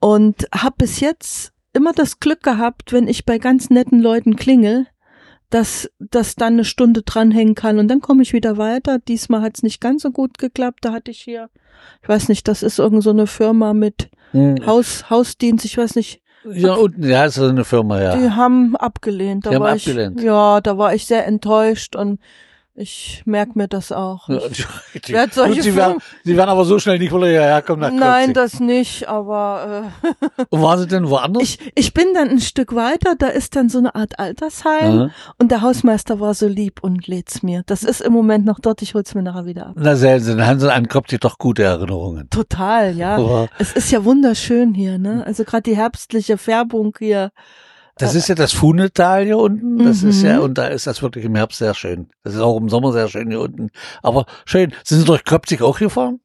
Und 0.00 0.46
habe 0.54 0.76
bis 0.78 1.00
jetzt 1.00 1.52
immer 1.72 1.92
das 1.92 2.18
Glück 2.20 2.42
gehabt, 2.42 2.92
wenn 2.92 3.06
ich 3.06 3.24
bei 3.26 3.38
ganz 3.38 3.70
netten 3.70 4.00
Leuten 4.00 4.34
klingel, 4.36 4.86
dass 5.50 5.90
das 5.98 6.36
dann 6.36 6.54
eine 6.54 6.64
Stunde 6.64 7.02
dranhängen 7.02 7.54
kann 7.54 7.78
und 7.78 7.88
dann 7.88 8.00
komme 8.00 8.22
ich 8.22 8.32
wieder 8.32 8.56
weiter. 8.56 8.98
Diesmal 8.98 9.42
hat 9.42 9.56
es 9.56 9.62
nicht 9.62 9.80
ganz 9.80 10.02
so 10.02 10.10
gut 10.10 10.38
geklappt. 10.38 10.78
Da 10.82 10.92
hatte 10.92 11.10
ich 11.10 11.20
hier, 11.20 11.50
ich 12.02 12.08
weiß 12.08 12.28
nicht, 12.28 12.46
das 12.48 12.62
ist 12.62 12.78
irgend 12.78 13.02
so 13.02 13.10
eine 13.10 13.26
Firma 13.26 13.74
mit 13.74 14.10
Hm. 14.32 14.64
Haus, 14.64 15.10
Hausdienst, 15.10 15.64
ich 15.64 15.76
weiß 15.76 15.96
nicht, 15.96 16.22
Ja, 16.44 16.74
unten, 16.74 17.02
ja, 17.02 17.24
ist 17.24 17.34
so 17.34 17.46
eine 17.46 17.64
Firma, 17.64 18.00
ja. 18.00 18.16
die 18.16 18.30
haben 18.30 18.76
abgelehnt. 18.76 19.44
Da 19.44 19.50
Die 19.50 19.56
haben 19.56 19.64
abgelehnt. 19.66 20.20
Ich, 20.20 20.24
ja, 20.24 20.60
da 20.60 20.78
war 20.78 20.94
ich 20.94 21.06
sehr 21.06 21.26
enttäuscht 21.26 21.96
und 21.96 22.20
ich 22.80 23.22
merke 23.26 23.52
mir 23.58 23.68
das 23.68 23.92
auch. 23.92 24.28
Ja, 24.28 24.38
Ich, 24.94 25.02
die- 25.02 25.12
werd 25.12 25.34
solche 25.34 25.56
Gut, 25.56 25.62
Sie 25.64 25.76
werden, 25.76 25.98
Sie 26.24 26.36
werden 26.36 26.48
aber 26.50 26.64
so 26.64 26.78
schnell 26.78 26.98
nicht 26.98 27.12
wieder 27.14 27.26
hierher 27.28 27.62
kommen 27.62 27.80
nach 27.80 27.92
nein, 27.92 28.32
das 28.32 28.58
nicht, 28.60 29.08
aber 29.08 29.90
äh, 30.02 30.44
Und 30.48 30.62
waren 30.62 30.78
Sie 30.78 30.86
denn 30.86 31.08
woanders? 31.10 31.42
ich, 31.42 31.58
ich 31.74 31.92
bin 31.94 32.06
dann 32.14 32.28
ein 32.30 32.40
Stück 32.40 32.74
weiter, 32.74 33.14
da 33.18 33.26
ist 33.28 33.54
dann 33.56 33.68
so 33.68 33.78
eine 33.78 33.94
Art 33.94 34.18
Altersheim 34.18 34.98
Aha. 35.00 35.10
und 35.38 35.50
der 35.50 35.60
Hausmeister 35.62 36.20
war 36.20 36.34
so 36.34 36.46
lieb 36.48 36.80
und 36.82 37.06
lädt's 37.06 37.42
mir. 37.42 37.62
Das 37.66 37.82
ist 37.82 38.00
im 38.00 38.12
Moment 38.12 38.44
noch 38.46 38.58
dort, 38.60 38.82
ich 38.82 38.94
hol's 38.94 39.14
mir 39.14 39.22
nachher 39.22 39.46
wieder 39.46 39.66
ab. 39.68 39.74
Na, 39.76 39.94
sehen 39.96 40.20
Sie, 40.20 40.34
dann 40.36 40.46
haben 40.46 40.60
Sie 40.60 40.72
an 40.72 40.88
Krotzig 40.88 41.20
doch 41.20 41.38
gute 41.38 41.62
Erinnerungen. 41.62 42.28
Total, 42.30 42.96
ja. 42.96 43.16
Aber 43.16 43.48
Es 43.58 43.72
ist 43.72 43.90
ja 43.92 44.04
wunderschön 44.04 44.74
hier, 44.74 44.98
ne? 44.98 45.22
Also 45.26 45.44
gerade 45.44 45.62
die 45.64 45.76
herbstliche 45.76 46.38
Färbung 46.38 46.94
hier. 46.98 47.30
Das 48.00 48.14
ist 48.14 48.28
ja 48.28 48.34
das 48.34 48.52
Funetal 48.52 49.24
hier 49.24 49.38
unten. 49.38 49.84
Das 49.84 50.02
ist 50.02 50.22
ja, 50.22 50.38
Mhm. 50.38 50.42
und 50.44 50.58
da 50.58 50.66
ist 50.68 50.86
das 50.86 51.02
wirklich 51.02 51.24
im 51.24 51.34
Herbst 51.34 51.58
sehr 51.58 51.74
schön. 51.74 52.08
Das 52.24 52.34
ist 52.34 52.40
auch 52.40 52.56
im 52.56 52.68
Sommer 52.68 52.92
sehr 52.92 53.08
schön 53.08 53.28
hier 53.30 53.40
unten. 53.40 53.70
Aber 54.02 54.26
schön. 54.44 54.72
Sind 54.84 55.00
Sie 55.00 55.04
durch 55.04 55.24
Krotzig 55.24 55.62
auch 55.62 55.78
gefahren? 55.78 56.20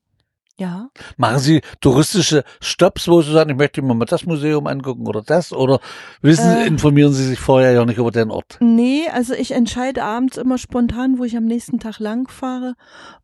Ja. 0.58 0.90
Machen 1.18 1.40
Sie 1.40 1.62
touristische 1.82 2.44
Stops, 2.62 3.10
wo 3.10 3.22
Sie 3.22 3.32
sagen, 3.34 3.50
ich 3.50 3.58
möchte 3.58 3.82
mir 3.82 3.94
mal 3.94 4.06
das 4.06 4.26
Museum 4.26 4.68
angucken 4.68 5.06
oder 5.06 5.22
das? 5.22 5.52
Oder 5.52 5.80
wissen 6.22 6.50
Äh. 6.50 6.66
informieren 6.68 7.12
Sie 7.12 7.26
sich 7.26 7.40
vorher 7.40 7.74
ja 7.74 7.84
nicht 7.86 7.98
über 7.98 8.12
den 8.12 8.32
Ort? 8.32 8.58
Nee, 8.62 9.04
also 9.12 9.34
ich 9.34 9.52
entscheide 9.52 10.04
abends 10.04 10.38
immer 10.38 10.58
spontan, 10.58 11.20
wo 11.20 11.26
ich 11.26 11.36
am 11.36 11.44
nächsten 11.46 11.80
Tag 11.80 12.00
lang 12.00 12.30
fahre. 12.30 12.76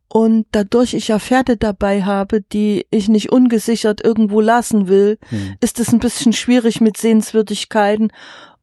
Und 0.10 0.46
dadurch 0.52 0.94
ich 0.94 1.08
ja 1.08 1.20
Pferde 1.20 1.56
dabei 1.56 2.04
habe, 2.04 2.42
die 2.42 2.86
ich 2.92 3.08
nicht 3.08 3.32
ungesichert 3.32 4.04
irgendwo 4.04 4.42
lassen 4.42 4.90
will, 4.90 5.18
Hm. 5.30 5.56
ist 5.62 5.80
es 5.80 5.94
ein 5.94 6.00
bisschen 6.00 6.34
schwierig 6.34 6.82
mit 6.82 6.98
Sehenswürdigkeiten. 6.98 8.12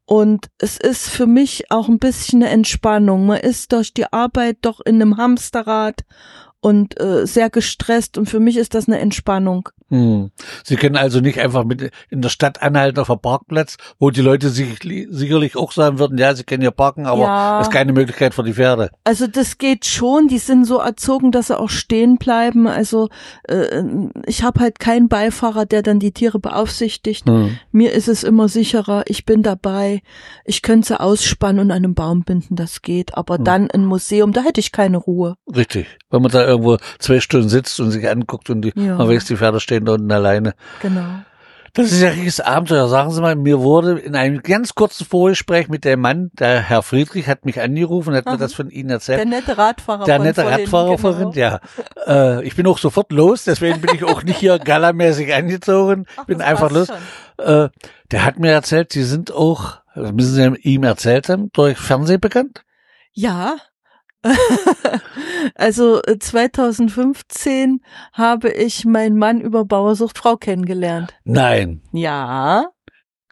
Und 0.04 0.48
es 0.58 0.76
ist 0.78 1.08
für 1.08 1.26
mich 1.26 1.70
auch 1.70 1.88
ein 1.88 1.98
bisschen 1.98 2.42
eine 2.42 2.50
Entspannung. 2.52 3.26
Man 3.26 3.40
ist 3.40 3.72
durch 3.72 3.94
die 3.94 4.12
Arbeit 4.12 4.58
doch 4.62 4.80
in 4.80 4.96
einem 4.96 5.16
Hamsterrad 5.16 6.02
und 6.60 7.00
äh, 7.00 7.26
sehr 7.26 7.50
gestresst 7.50 8.18
und 8.18 8.26
für 8.26 8.40
mich 8.40 8.56
ist 8.56 8.74
das 8.74 8.88
eine 8.88 8.98
Entspannung. 8.98 9.68
Hm. 9.90 10.30
Sie 10.64 10.76
können 10.76 10.96
also 10.96 11.20
nicht 11.20 11.38
einfach 11.40 11.64
mit 11.64 11.90
in 12.10 12.20
der 12.22 12.28
Stadt 12.28 12.60
anhalten 12.62 12.98
auf 13.00 13.10
einem 13.10 13.20
Parkplatz, 13.20 13.76
wo 13.98 14.10
die 14.10 14.20
Leute 14.20 14.50
sich 14.50 14.78
sicherlich 15.10 15.56
auch 15.56 15.72
sagen 15.72 15.98
würden, 15.98 16.18
ja, 16.18 16.34
sie 16.34 16.44
können 16.44 16.60
hier 16.62 16.70
parken, 16.72 17.06
aber 17.06 17.22
Ja. 17.22 17.60
ist 17.60 17.70
keine 17.70 17.92
Möglichkeit 17.92 18.34
für 18.34 18.42
die 18.42 18.52
Pferde. 18.54 18.90
Also 19.04 19.26
das 19.26 19.56
geht 19.58 19.86
schon, 19.86 20.28
die 20.28 20.38
sind 20.38 20.64
so 20.66 20.78
erzogen, 20.78 21.32
dass 21.32 21.46
sie 21.46 21.58
auch 21.58 21.70
stehen 21.70 22.16
bleiben. 22.18 22.66
Also 22.66 23.08
äh, 23.44 23.82
ich 24.26 24.42
habe 24.42 24.60
halt 24.60 24.78
keinen 24.78 25.08
Beifahrer, 25.08 25.64
der 25.64 25.82
dann 25.82 26.00
die 26.00 26.12
Tiere 26.12 26.38
beaufsichtigt. 26.38 27.26
Hm. 27.26 27.58
Mir 27.72 27.92
ist 27.92 28.08
es 28.08 28.24
immer 28.24 28.48
sicherer, 28.48 29.04
ich 29.06 29.24
bin 29.24 29.42
dabei, 29.42 30.02
ich 30.44 30.62
könnte 30.62 30.88
sie 30.88 31.00
ausspannen 31.00 31.60
und 31.60 31.70
an 31.70 31.78
einem 31.78 31.94
Baum 31.94 32.24
binden, 32.24 32.56
das 32.56 32.82
geht. 32.82 33.16
Aber 33.16 33.36
Hm. 33.38 33.44
dann 33.44 33.70
ein 33.70 33.84
Museum, 33.86 34.32
da 34.32 34.42
hätte 34.42 34.60
ich 34.60 34.72
keine 34.72 34.98
Ruhe. 34.98 35.36
Richtig. 35.54 35.86
Wenn 36.10 36.22
man 36.22 36.30
da 36.30 36.46
irgendwo 36.46 36.76
zwei 36.98 37.20
Stunden 37.20 37.48
sitzt 37.48 37.80
und 37.80 37.90
sich 37.90 38.08
anguckt 38.08 38.50
und 38.50 38.62
die, 38.62 38.72
Ja. 38.74 38.96
man 38.96 39.08
weiß, 39.08 39.24
die 39.24 39.36
Pferde 39.36 39.60
stehen 39.60 39.77
da 39.84 39.92
unten 39.92 40.10
alleine. 40.12 40.54
Genau. 40.82 41.04
Das 41.74 41.92
ist 41.92 42.00
ja 42.00 42.08
richtiges 42.08 42.40
Abenteuer. 42.40 42.88
Sagen 42.88 43.12
Sie 43.12 43.20
mal, 43.20 43.36
mir 43.36 43.60
wurde 43.60 43.98
in 44.00 44.16
einem 44.16 44.42
ganz 44.42 44.74
kurzen 44.74 45.06
Vorgespräch 45.06 45.68
mit 45.68 45.84
dem 45.84 46.00
Mann, 46.00 46.30
der 46.32 46.60
Herr 46.60 46.82
Friedrich 46.82 47.28
hat 47.28 47.44
mich 47.44 47.60
angerufen 47.60 48.10
und 48.10 48.16
hat 48.16 48.24
mir 48.24 48.32
Aha. 48.32 48.38
das 48.38 48.54
von 48.54 48.70
Ihnen 48.70 48.88
Der 48.88 48.96
erzählt. 48.96 49.28
nette 49.28 49.56
Radfahrer 49.56 50.04
Der 50.04 50.18
nette 50.18 50.44
Radfahrer 50.44 50.96
genau. 50.96 51.32
ja. 51.34 51.60
Äh, 52.06 52.44
ich 52.44 52.56
bin 52.56 52.66
auch 52.66 52.78
sofort 52.78 53.12
los, 53.12 53.44
deswegen 53.44 53.80
bin 53.80 53.94
ich 53.94 54.02
auch 54.02 54.24
nicht 54.24 54.38
hier 54.38 54.58
galamäßig 54.58 55.32
angezogen. 55.32 56.06
Ach, 56.16 56.24
bin 56.24 56.40
einfach 56.42 56.70
los. 56.72 56.88
Äh, 57.36 57.68
der 58.10 58.24
hat 58.24 58.40
mir 58.40 58.50
erzählt, 58.50 58.92
Sie 58.92 59.04
sind 59.04 59.30
auch, 59.30 59.78
das 59.94 60.10
müssen 60.12 60.34
Sie 60.34 60.60
ihm 60.62 60.82
erzählt 60.82 61.28
haben, 61.28 61.50
durch 61.52 61.78
Fernsehen 61.78 62.20
bekannt? 62.20 62.64
Ja. 63.12 63.56
also 65.54 66.02
äh, 66.02 66.18
2015 66.18 67.80
habe 68.12 68.50
ich 68.50 68.84
meinen 68.84 69.16
Mann 69.18 69.40
über 69.40 69.64
Bauersucht 69.64 70.18
Frau 70.18 70.36
kennengelernt. 70.36 71.14
Nein. 71.24 71.82
Ja, 71.92 72.66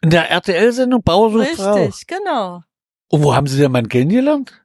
In 0.01 0.09
der 0.09 0.29
RTL-Sendung 0.31 1.03
Bauersucht 1.03 1.47
Frau. 1.55 1.73
richtig, 1.75 2.07
genau. 2.07 2.63
Und 3.09 3.23
wo 3.23 3.35
haben 3.35 3.47
Sie 3.47 3.57
den 3.59 3.71
Mann 3.71 3.89
kennengelernt? 3.89 4.63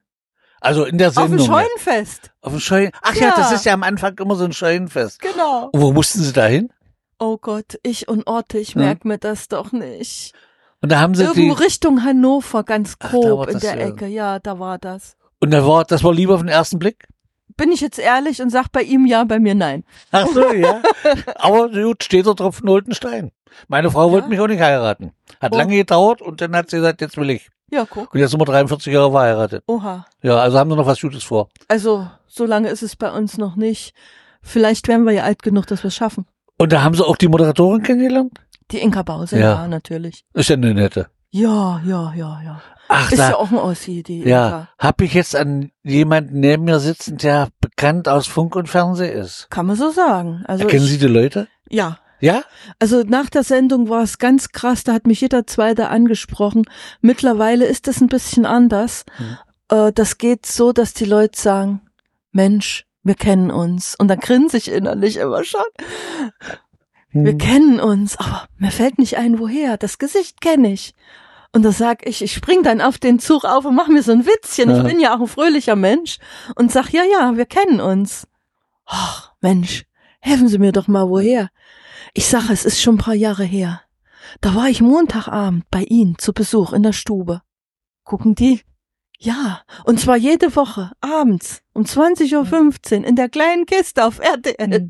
Also 0.61 0.85
in 0.85 0.97
der 0.97 1.09
Auf 1.09 1.15
dem 1.15 1.27
Sendung. 1.39 1.47
Scheunenfest. 1.47 2.31
Auf 2.41 2.53
dem 2.53 2.59
Scheun. 2.59 2.89
Ach 3.01 3.13
ja. 3.15 3.27
Ja. 3.27 3.33
das 3.35 3.51
ist 3.51 3.65
ja 3.65 3.73
am 3.73 3.83
Anfang 3.83 4.17
immer 4.19 4.35
so 4.35 4.45
ein 4.45 4.53
Scheunenfest. 4.53 5.19
Genau. 5.21 5.69
Und 5.73 5.81
wo 5.81 5.91
mussten 5.91 6.21
Sie 6.21 6.31
da 6.31 6.45
hin? 6.45 6.71
Oh 7.19 7.37
Gott, 7.37 7.77
ich 7.83 8.07
und 8.07 8.27
Orte, 8.27 8.59
ich 8.59 8.73
Ja. 8.75 8.81
merk 8.81 9.05
mir 9.05 9.17
das 9.17 9.47
doch 9.49 9.71
nicht. 9.71 10.33
Und 10.81 10.91
da 10.91 10.99
haben 10.99 11.15
Sie 11.15 11.23
Irgendwo 11.23 11.55
die, 11.55 11.63
Richtung 11.63 12.03
Hannover, 12.03 12.63
ganz 12.63 12.95
Ach, 12.99 13.11
grob 13.11 13.39
war 13.39 13.49
in 13.49 13.59
der 13.59 13.77
ja. 13.77 13.87
Ecke. 13.87 14.07
Ja, 14.07 14.39
da 14.39 14.59
war 14.59 14.77
das. 14.77 15.15
Und 15.43 15.51
da 15.51 15.65
war, 15.67 15.83
das 15.83 16.03
war 16.03 16.13
lieber 16.13 16.35
auf 16.35 16.39
den 16.41 16.49
ersten 16.49 16.79
Blick? 16.79 17.07
Bin 17.57 17.71
ich 17.71 17.81
jetzt 17.81 17.99
ehrlich 17.99 18.41
und 18.41 18.49
sag 18.49 18.69
bei 18.71 18.81
ihm 18.81 19.05
ja, 19.05 19.23
bei 19.25 19.39
mir 19.39 19.53
nein. 19.55 19.83
Ach 20.11 20.25
so, 20.27 20.51
ja. 20.53 20.81
Aber 21.35 21.69
gut, 21.69 22.03
steht 22.03 22.25
da 22.25 22.33
drauf, 22.33 22.63
Nolten 22.63 22.95
Stein. 22.95 23.31
Meine 23.67 23.91
Frau 23.91 24.09
wollte 24.11 24.25
Ja. 24.25 24.29
mich 24.29 24.39
auch 24.39 24.47
nicht 24.47 24.61
heiraten. 24.61 25.11
Hat 25.41 25.53
Oh. 25.53 25.57
lange 25.57 25.75
gedauert 25.75 26.21
und 26.21 26.41
dann 26.41 26.55
hat 26.55 26.69
sie 26.69 26.77
gesagt, 26.77 27.01
jetzt 27.01 27.17
will 27.17 27.29
ich. 27.29 27.49
Ja, 27.71 27.85
guck. 27.87 28.13
Und 28.13 28.19
jetzt 28.19 28.31
sind 28.31 28.39
wir 28.39 28.45
43 28.45 28.91
Jahre 28.93 29.11
verheiratet. 29.11 29.63
Oha. 29.67 30.05
Ja, 30.21 30.37
also 30.37 30.57
haben 30.57 30.69
wir 30.71 30.75
noch 30.77 30.85
was 30.87 31.01
Gutes 31.01 31.23
vor. 31.23 31.49
Also, 31.67 32.07
so 32.27 32.45
lange 32.45 32.69
ist 32.69 32.81
es 32.83 32.95
bei 32.95 33.11
uns 33.11 33.37
noch 33.37 33.55
nicht. 33.55 33.93
Vielleicht 34.41 34.87
werden 34.87 35.05
wir 35.05 35.13
ja 35.13 35.23
alt 35.23 35.43
genug, 35.43 35.67
dass 35.67 35.83
wir 35.83 35.89
es 35.89 35.95
schaffen. 35.95 36.25
Und 36.57 36.71
da 36.71 36.81
haben 36.83 36.95
Sie 36.95 37.05
auch 37.05 37.17
die 37.17 37.27
Moderatorin 37.27 37.83
kennengelernt? 37.83 38.31
Die 38.71 38.79
Inka 38.79 39.03
Bause, 39.03 39.37
Ja. 39.37 39.53
ja. 39.63 39.67
natürlich. 39.67 40.23
Ist 40.33 40.49
ja 40.49 40.55
eine 40.55 40.73
nette. 40.73 41.07
Ja, 41.31 41.81
ja, 41.85 42.13
ja, 42.15 42.41
ja. 42.45 42.61
Ach, 42.89 43.11
Ist 43.11 43.19
da, 43.19 43.29
ja 43.31 43.35
auch 43.37 43.49
ein 43.51 43.57
Ossi, 43.57 44.03
die 44.03 44.19
ja, 44.23 44.45
Inka. 44.45 44.69
hab 44.77 45.01
ich 45.01 45.13
jetzt 45.13 45.35
an 45.35 45.71
jemanden 45.83 46.39
neben 46.41 46.65
mir 46.65 46.79
sitzen, 46.79 47.17
der 47.17 47.47
bekannt 47.61 48.07
aus 48.09 48.27
Funk 48.27 48.55
und 48.55 48.67
Fernsehen 48.67 49.17
ist. 49.17 49.47
Kann 49.49 49.65
man 49.65 49.75
so 49.75 49.89
sagen. 49.91 50.43
Also 50.47 50.67
Kennen 50.67 50.85
Sie 50.85 50.97
die 50.97 51.07
Leute? 51.07 51.47
ja. 51.69 51.97
Ja? 52.19 52.43
Also 52.79 53.01
nach 53.05 53.29
der 53.29 53.43
Sendung 53.43 53.89
war 53.89 54.01
es 54.01 54.17
ganz 54.17 54.53
krass, 54.53 54.85
da 54.85 54.93
hat 54.93 55.07
mich 55.07 55.19
jeder 55.19 55.45
Zweite 55.45 55.89
angesprochen. 55.89 56.63
Mittlerweile 57.01 57.65
ist 57.65 57.89
es 57.89 57.99
ein 57.99 58.07
bisschen 58.07 58.45
anders. 58.45 59.03
Mhm. 59.19 59.37
Äh, 59.69 59.91
das 59.91 60.17
geht 60.17 60.45
so, 60.45 60.71
dass 60.71 60.93
die 60.93 61.03
Leute 61.03 61.37
sagen, 61.37 61.81
Mensch, 62.31 62.85
wir 63.03 63.15
kennen 63.15 63.51
uns. 63.51 63.95
Und 63.99 64.07
dann 64.07 64.19
grinse 64.19 64.55
ich 64.55 64.71
innerlich 64.71 65.17
immer 65.17 65.43
schon. 65.43 65.65
Wir 67.11 67.33
Hm. 67.33 67.37
kennen 67.37 67.79
uns, 67.81 68.15
aber 68.17 68.47
mir 68.57 68.71
fällt 68.71 68.99
nicht 68.99 69.17
ein, 69.17 69.37
woher. 69.37 69.75
Das 69.77 69.97
Gesicht 69.97 70.39
kenne 70.39 70.71
ich. 70.71 70.93
Und 71.53 71.61
da 71.63 71.71
sag 71.71 72.07
ich, 72.07 72.23
ich 72.23 72.33
spring 72.33 72.63
dann 72.63 72.81
auf 72.81 72.97
den 72.97 73.19
Zug 73.19 73.45
auf 73.45 73.65
und 73.65 73.75
mach 73.75 73.87
mir 73.87 74.01
so 74.01 74.11
ein 74.11 74.25
Witzchen. 74.25 74.71
Ja. 74.71 74.77
Ich 74.77 74.83
bin 74.83 74.99
ja 74.99 75.15
auch 75.15 75.21
ein 75.21 75.27
fröhlicher 75.27 75.75
Mensch 75.75 76.17
und 76.55 76.71
sag, 76.71 76.89
ja, 76.89 77.03
ja, 77.03 77.37
wir 77.37 77.45
kennen 77.45 77.79
uns. 77.79 78.27
Ach, 78.85 79.33
Mensch, 79.39 79.85
helfen 80.19 80.47
Sie 80.47 80.57
mir 80.57 80.71
doch 80.71 80.87
mal, 80.87 81.09
woher? 81.09 81.49
Ich 82.13 82.27
sag, 82.27 82.49
es 82.49 82.65
ist 82.65 82.81
schon 82.81 82.95
ein 82.95 82.99
paar 82.99 83.13
Jahre 83.13 83.43
her. 83.43 83.81
Da 84.41 84.55
war 84.55 84.67
ich 84.67 84.81
Montagabend 84.81 85.65
bei 85.69 85.83
Ihnen 85.83 86.17
zu 86.17 86.33
Besuch 86.33 86.73
in 86.73 86.81
der 86.81 86.93
Stube. 86.93 87.41
Gucken 88.03 88.33
die? 88.33 88.61
Ja, 89.19 89.61
und 89.85 89.99
zwar 89.99 90.17
jede 90.17 90.55
Woche, 90.55 90.91
abends, 90.99 91.61
um 91.73 91.83
20.15 91.83 92.99
Uhr 92.99 93.05
in 93.05 93.15
der 93.15 93.29
kleinen 93.29 93.65
Kiste 93.65 94.03
auf 94.03 94.19
RTL 94.19 94.89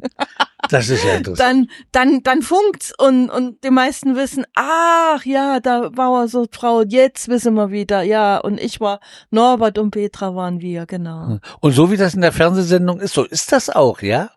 Das 0.74 0.90
ist 0.90 1.04
ja 1.04 1.14
interessant. 1.14 1.70
dann, 1.92 2.10
dann, 2.10 2.24
dann 2.24 2.42
funkt's 2.42 2.94
und, 2.98 3.30
und 3.30 3.64
die 3.64 3.70
meisten 3.70 4.16
wissen, 4.16 4.44
ach 4.56 5.24
ja, 5.24 5.60
da 5.60 5.96
war 5.96 6.28
so 6.28 6.48
Frau, 6.52 6.82
jetzt 6.82 7.28
wissen 7.28 7.54
wir 7.54 7.70
wieder, 7.70 8.02
ja, 8.02 8.40
und 8.40 8.60
ich 8.60 8.82
war, 8.82 9.00
Norbert 9.30 9.78
und 9.78 9.92
Petra 9.92 10.36
waren 10.36 10.62
wir, 10.62 10.88
genau. 10.88 11.38
Und 11.60 11.74
so 11.74 11.92
wie 11.92 11.98
das 11.98 12.16
in 12.16 12.22
der 12.22 12.32
Fernsehsendung 12.32 13.00
ist, 13.02 13.14
so 13.14 13.24
ist 13.24 13.52
das 13.52 13.70
auch, 13.70 14.02
ja? 14.02 14.32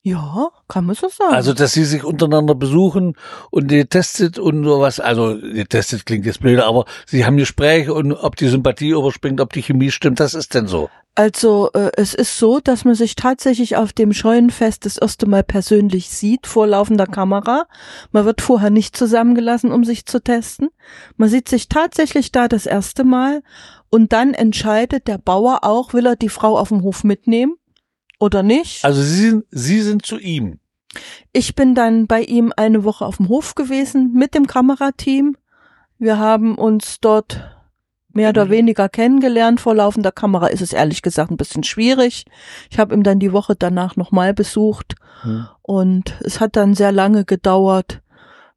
Ja, 0.00 0.48
kann 0.68 0.86
man 0.86 0.94
so 0.94 1.08
sagen. 1.08 1.34
Also, 1.34 1.52
dass 1.52 1.72
sie 1.72 1.84
sich 1.84 2.02
untereinander 2.02 2.54
besuchen 2.54 3.14
und 3.50 3.68
getestet 3.68 4.38
und 4.38 4.64
sowas. 4.64 5.00
Also, 5.00 5.38
getestet 5.38 6.04
klingt 6.04 6.24
jetzt 6.26 6.40
blöd, 6.40 6.60
aber 6.60 6.84
sie 7.06 7.24
haben 7.26 7.38
Gespräche 7.38 7.92
und 7.92 8.12
ob 8.12 8.36
die 8.36 8.48
Sympathie 8.48 8.90
überspringt, 8.90 9.40
ob 9.40 9.52
die 9.52 9.62
Chemie 9.62 9.90
stimmt, 9.90 10.20
das 10.20 10.34
ist 10.34 10.54
denn 10.54 10.66
so. 10.66 10.88
Also 11.16 11.70
äh, 11.74 11.92
es 11.96 12.12
ist 12.12 12.38
so, 12.38 12.58
dass 12.58 12.84
man 12.84 12.96
sich 12.96 13.14
tatsächlich 13.14 13.76
auf 13.76 13.92
dem 13.92 14.12
Scheunenfest 14.12 14.84
das 14.84 14.98
erste 14.98 15.26
Mal 15.26 15.44
persönlich 15.44 16.08
sieht, 16.08 16.48
vor 16.48 16.66
laufender 16.66 17.06
Kamera. 17.06 17.66
Man 18.10 18.24
wird 18.24 18.40
vorher 18.40 18.70
nicht 18.70 18.96
zusammengelassen, 18.96 19.70
um 19.70 19.84
sich 19.84 20.06
zu 20.06 20.20
testen. 20.20 20.70
Man 21.16 21.28
sieht 21.28 21.48
sich 21.48 21.68
tatsächlich 21.68 22.32
da 22.32 22.48
das 22.48 22.66
erste 22.66 23.04
Mal 23.04 23.42
und 23.90 24.12
dann 24.12 24.34
entscheidet 24.34 25.06
der 25.06 25.18
Bauer 25.18 25.60
auch, 25.62 25.94
will 25.94 26.06
er 26.06 26.16
die 26.16 26.28
Frau 26.28 26.58
auf 26.58 26.70
dem 26.70 26.82
Hof 26.82 27.04
mitnehmen 27.04 27.54
oder 28.18 28.42
nicht. 28.42 28.84
Also, 28.84 29.00
sie 29.00 29.30
sind, 29.30 29.44
sie 29.50 29.82
sind 29.82 30.04
zu 30.04 30.18
ihm. 30.18 30.58
Ich 31.32 31.54
bin 31.54 31.76
dann 31.76 32.08
bei 32.08 32.22
ihm 32.22 32.52
eine 32.56 32.82
Woche 32.82 33.06
auf 33.06 33.18
dem 33.18 33.28
Hof 33.28 33.54
gewesen 33.54 34.12
mit 34.14 34.34
dem 34.34 34.48
Kamerateam. 34.48 35.36
Wir 35.98 36.18
haben 36.18 36.56
uns 36.56 36.98
dort 37.00 37.53
mehr 38.14 38.30
oder 38.30 38.50
weniger 38.50 38.88
kennengelernt. 38.88 39.60
Vor 39.60 39.74
laufender 39.74 40.12
Kamera 40.12 40.46
ist 40.48 40.60
es 40.62 40.72
ehrlich 40.72 41.02
gesagt 41.02 41.30
ein 41.30 41.36
bisschen 41.36 41.64
schwierig. 41.64 42.24
Ich 42.70 42.78
habe 42.78 42.94
ihn 42.94 43.02
dann 43.02 43.18
die 43.18 43.32
Woche 43.32 43.54
danach 43.58 43.96
nochmal 43.96 44.34
besucht 44.34 44.94
Hm. 45.22 45.46
und 45.62 46.14
es 46.20 46.40
hat 46.40 46.56
dann 46.56 46.74
sehr 46.74 46.92
lange 46.92 47.24
gedauert, 47.24 48.00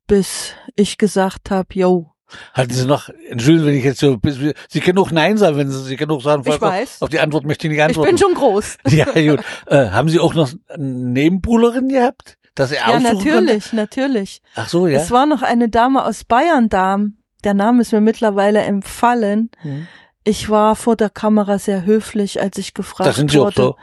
bis 0.07 0.53
ich 0.75 0.97
gesagt 0.97 1.51
habe, 1.51 1.67
yo, 1.73 2.11
Hatten 2.53 2.73
Sie 2.73 2.85
noch, 2.85 3.07
entschuldigen 3.29 3.63
Sie, 3.63 3.67
wenn 3.69 3.77
ich 3.77 3.83
jetzt 3.85 3.99
so, 4.01 4.17
bis- 4.17 4.37
Sie 4.67 4.79
können 4.81 4.97
auch 4.97 5.11
Nein 5.11 5.37
sagen, 5.37 5.55
wenn 5.55 5.69
Sie, 5.71 5.81
Sie 5.83 5.95
können 5.95 6.11
auch 6.11 6.21
sagen, 6.21 6.43
Ich 6.45 6.59
weiß. 6.59 7.01
auf 7.01 7.07
die 7.09 7.19
Antwort 7.21 7.45
möchte 7.45 7.67
ich 7.67 7.71
nicht 7.71 7.77
ich 7.77 7.83
antworten. 7.85 8.09
bin 8.09 8.17
schon 8.17 8.33
groß. 8.33 8.77
ja, 8.89 9.05
gut. 9.05 9.39
Äh, 9.67 9.89
haben 9.91 10.09
Sie 10.09 10.19
auch 10.19 10.33
noch 10.33 10.49
eine 10.67 10.83
Nebenbuhlerin 10.83 11.87
gehabt? 11.87 12.37
Dass 12.55 12.71
er 12.73 12.89
Ja, 12.89 12.99
natürlich, 12.99 13.71
natürlich. 13.71 14.41
Konnte? 14.55 14.61
Ach 14.65 14.67
so, 14.69 14.87
ja. 14.87 14.99
Es 14.99 15.09
war 15.11 15.25
noch 15.25 15.41
eine 15.41 15.69
Dame 15.69 16.03
aus 16.03 16.25
Bayern 16.25 16.67
da. 16.67 16.99
Der 17.43 17.53
Name 17.53 17.81
ist 17.81 17.91
mir 17.91 18.01
mittlerweile 18.01 18.61
empfallen. 18.61 19.49
Hm. 19.61 19.87
Ich 20.23 20.49
war 20.49 20.75
vor 20.75 20.95
der 20.95 21.09
Kamera 21.09 21.57
sehr 21.59 21.85
höflich, 21.85 22.41
als 22.41 22.57
ich 22.57 22.73
gefragt 22.73 23.07
Das 23.07 23.15
sind 23.15 23.31
Sie 23.31 23.39
auch 23.39 23.45
wurde. 23.45 23.55
so. 23.55 23.75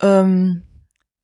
Ähm, 0.00 0.62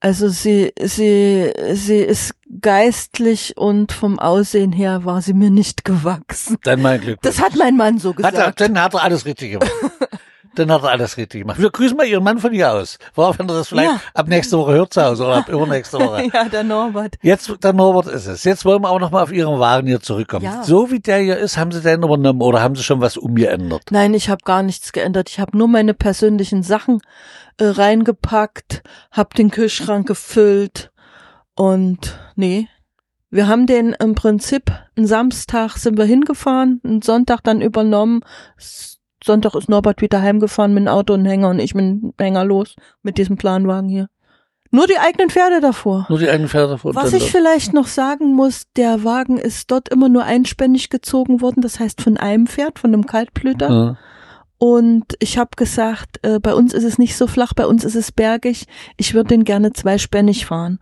also 0.00 0.28
sie, 0.28 0.72
sie, 0.82 1.52
sie 1.74 1.98
ist 1.98 2.34
geistlich 2.60 3.56
und 3.58 3.92
vom 3.92 4.18
Aussehen 4.18 4.72
her 4.72 5.04
war 5.04 5.20
sie 5.20 5.34
mir 5.34 5.50
nicht 5.50 5.84
gewachsen. 5.84 6.56
Dann 6.64 6.80
mein 6.80 7.00
Glück. 7.02 7.20
Das 7.22 7.40
hat 7.40 7.54
mein 7.56 7.76
Mann 7.76 7.98
so 7.98 8.10
Hat 8.16 8.18
er, 8.24 8.30
gesagt. 8.30 8.60
dann 8.62 8.80
hat 8.82 8.94
er 8.94 9.02
alles 9.02 9.26
richtig 9.26 9.52
gemacht. 9.52 9.70
dann 10.54 10.70
hat 10.72 10.82
er 10.82 10.90
alles 10.90 11.16
richtig 11.16 11.42
gemacht. 11.42 11.60
Wir 11.60 11.70
grüßen 11.70 11.96
mal 11.96 12.06
Ihren 12.06 12.24
Mann 12.24 12.38
von 12.38 12.52
hier 12.52 12.72
aus. 12.72 12.98
Worauf, 13.14 13.38
wenn 13.38 13.48
er 13.48 13.54
das 13.54 13.68
vielleicht 13.68 13.90
Ja. 13.90 14.00
ab 14.14 14.28
nächste 14.28 14.58
Woche 14.58 14.72
hört 14.72 14.92
zu 14.92 15.02
Hause 15.02 15.24
oder 15.24 15.36
ab 15.36 15.48
übernächste 15.48 15.98
Woche. 15.98 16.28
ja, 16.34 16.44
der 16.48 16.64
Norbert. 16.64 17.16
Jetzt, 17.22 17.52
der 17.62 17.72
Norbert 17.72 18.06
ist 18.06 18.26
es. 18.26 18.44
Jetzt 18.44 18.64
wollen 18.64 18.82
wir 18.82 18.90
auch 18.90 19.00
noch 19.00 19.10
mal 19.10 19.22
auf 19.22 19.32
Ihren 19.32 19.58
Waren 19.58 19.86
hier 19.86 20.00
zurückkommen. 20.00 20.44
Ja. 20.44 20.62
So 20.62 20.90
wie 20.90 21.00
der 21.00 21.18
hier 21.18 21.38
ist, 21.38 21.56
haben 21.56 21.72
Sie 21.72 21.80
den 21.80 22.02
übernommen 22.02 22.40
oder 22.42 22.60
haben 22.62 22.74
Sie 22.76 22.82
schon 22.82 23.00
was 23.00 23.16
umgeändert? 23.16 23.82
Nein, 23.90 24.14
ich 24.14 24.28
habe 24.28 24.42
gar 24.44 24.62
nichts 24.62 24.92
geändert. 24.92 25.30
Ich 25.30 25.38
habe 25.40 25.56
nur 25.56 25.68
meine 25.68 25.94
persönlichen 25.94 26.62
Sachen 26.62 27.00
äh, 27.58 27.64
reingepackt, 27.66 28.82
habe 29.12 29.34
den 29.36 29.50
Kühlschrank 29.50 30.06
gefüllt 30.06 30.90
und 31.54 32.18
nee. 32.36 32.68
Wir 33.32 33.46
haben 33.46 33.66
den 33.68 33.92
im 33.92 34.16
Prinzip 34.16 34.72
einen 34.96 35.06
Samstag 35.06 35.76
sind 35.76 35.96
wir 35.96 36.04
hingefahren, 36.04 36.80
einen 36.84 37.00
Sonntag 37.00 37.44
dann 37.44 37.60
übernommen. 37.60 38.22
Sonntag 39.24 39.54
ist 39.54 39.68
Norbert 39.68 40.00
wieder 40.00 40.22
heimgefahren 40.22 40.72
mit 40.72 40.84
dem 40.84 40.88
Auto 40.88 41.14
und 41.14 41.24
Hänger 41.24 41.50
und 41.50 41.58
ich 41.58 41.74
mit 41.74 41.84
dem 41.84 42.12
Hänger 42.18 42.44
los 42.44 42.76
mit 43.02 43.18
diesem 43.18 43.36
Planwagen 43.36 43.88
hier. 43.88 44.08
Nur 44.72 44.86
die 44.86 44.98
eigenen 44.98 45.30
Pferde 45.30 45.60
davor. 45.60 46.06
Nur 46.08 46.18
die 46.18 46.28
eigenen 46.28 46.48
Pferde 46.48 46.68
davor. 46.68 46.94
Was 46.94 47.12
ich 47.12 47.30
vielleicht 47.30 47.72
noch 47.72 47.88
sagen 47.88 48.34
muss, 48.34 48.66
der 48.76 49.02
Wagen 49.02 49.36
ist 49.36 49.70
dort 49.70 49.88
immer 49.88 50.08
nur 50.08 50.22
einspännig 50.24 50.90
gezogen 50.90 51.40
worden, 51.40 51.60
das 51.60 51.80
heißt 51.80 52.00
von 52.00 52.16
einem 52.16 52.46
Pferd, 52.46 52.78
von 52.78 52.94
einem 52.94 53.04
Kaltblüter. 53.04 53.68
Ja. 53.68 53.96
Und 54.58 55.16
ich 55.20 55.38
habe 55.38 55.50
gesagt, 55.56 56.18
äh, 56.22 56.38
bei 56.38 56.54
uns 56.54 56.74
ist 56.74 56.84
es 56.84 56.98
nicht 56.98 57.16
so 57.16 57.26
flach, 57.26 57.54
bei 57.54 57.66
uns 57.66 57.82
ist 57.82 57.94
es 57.94 58.12
bergig. 58.12 58.66
Ich 58.96 59.14
würde 59.14 59.28
den 59.28 59.44
gerne 59.44 59.72
zweispännig 59.72 60.46
fahren. 60.46 60.78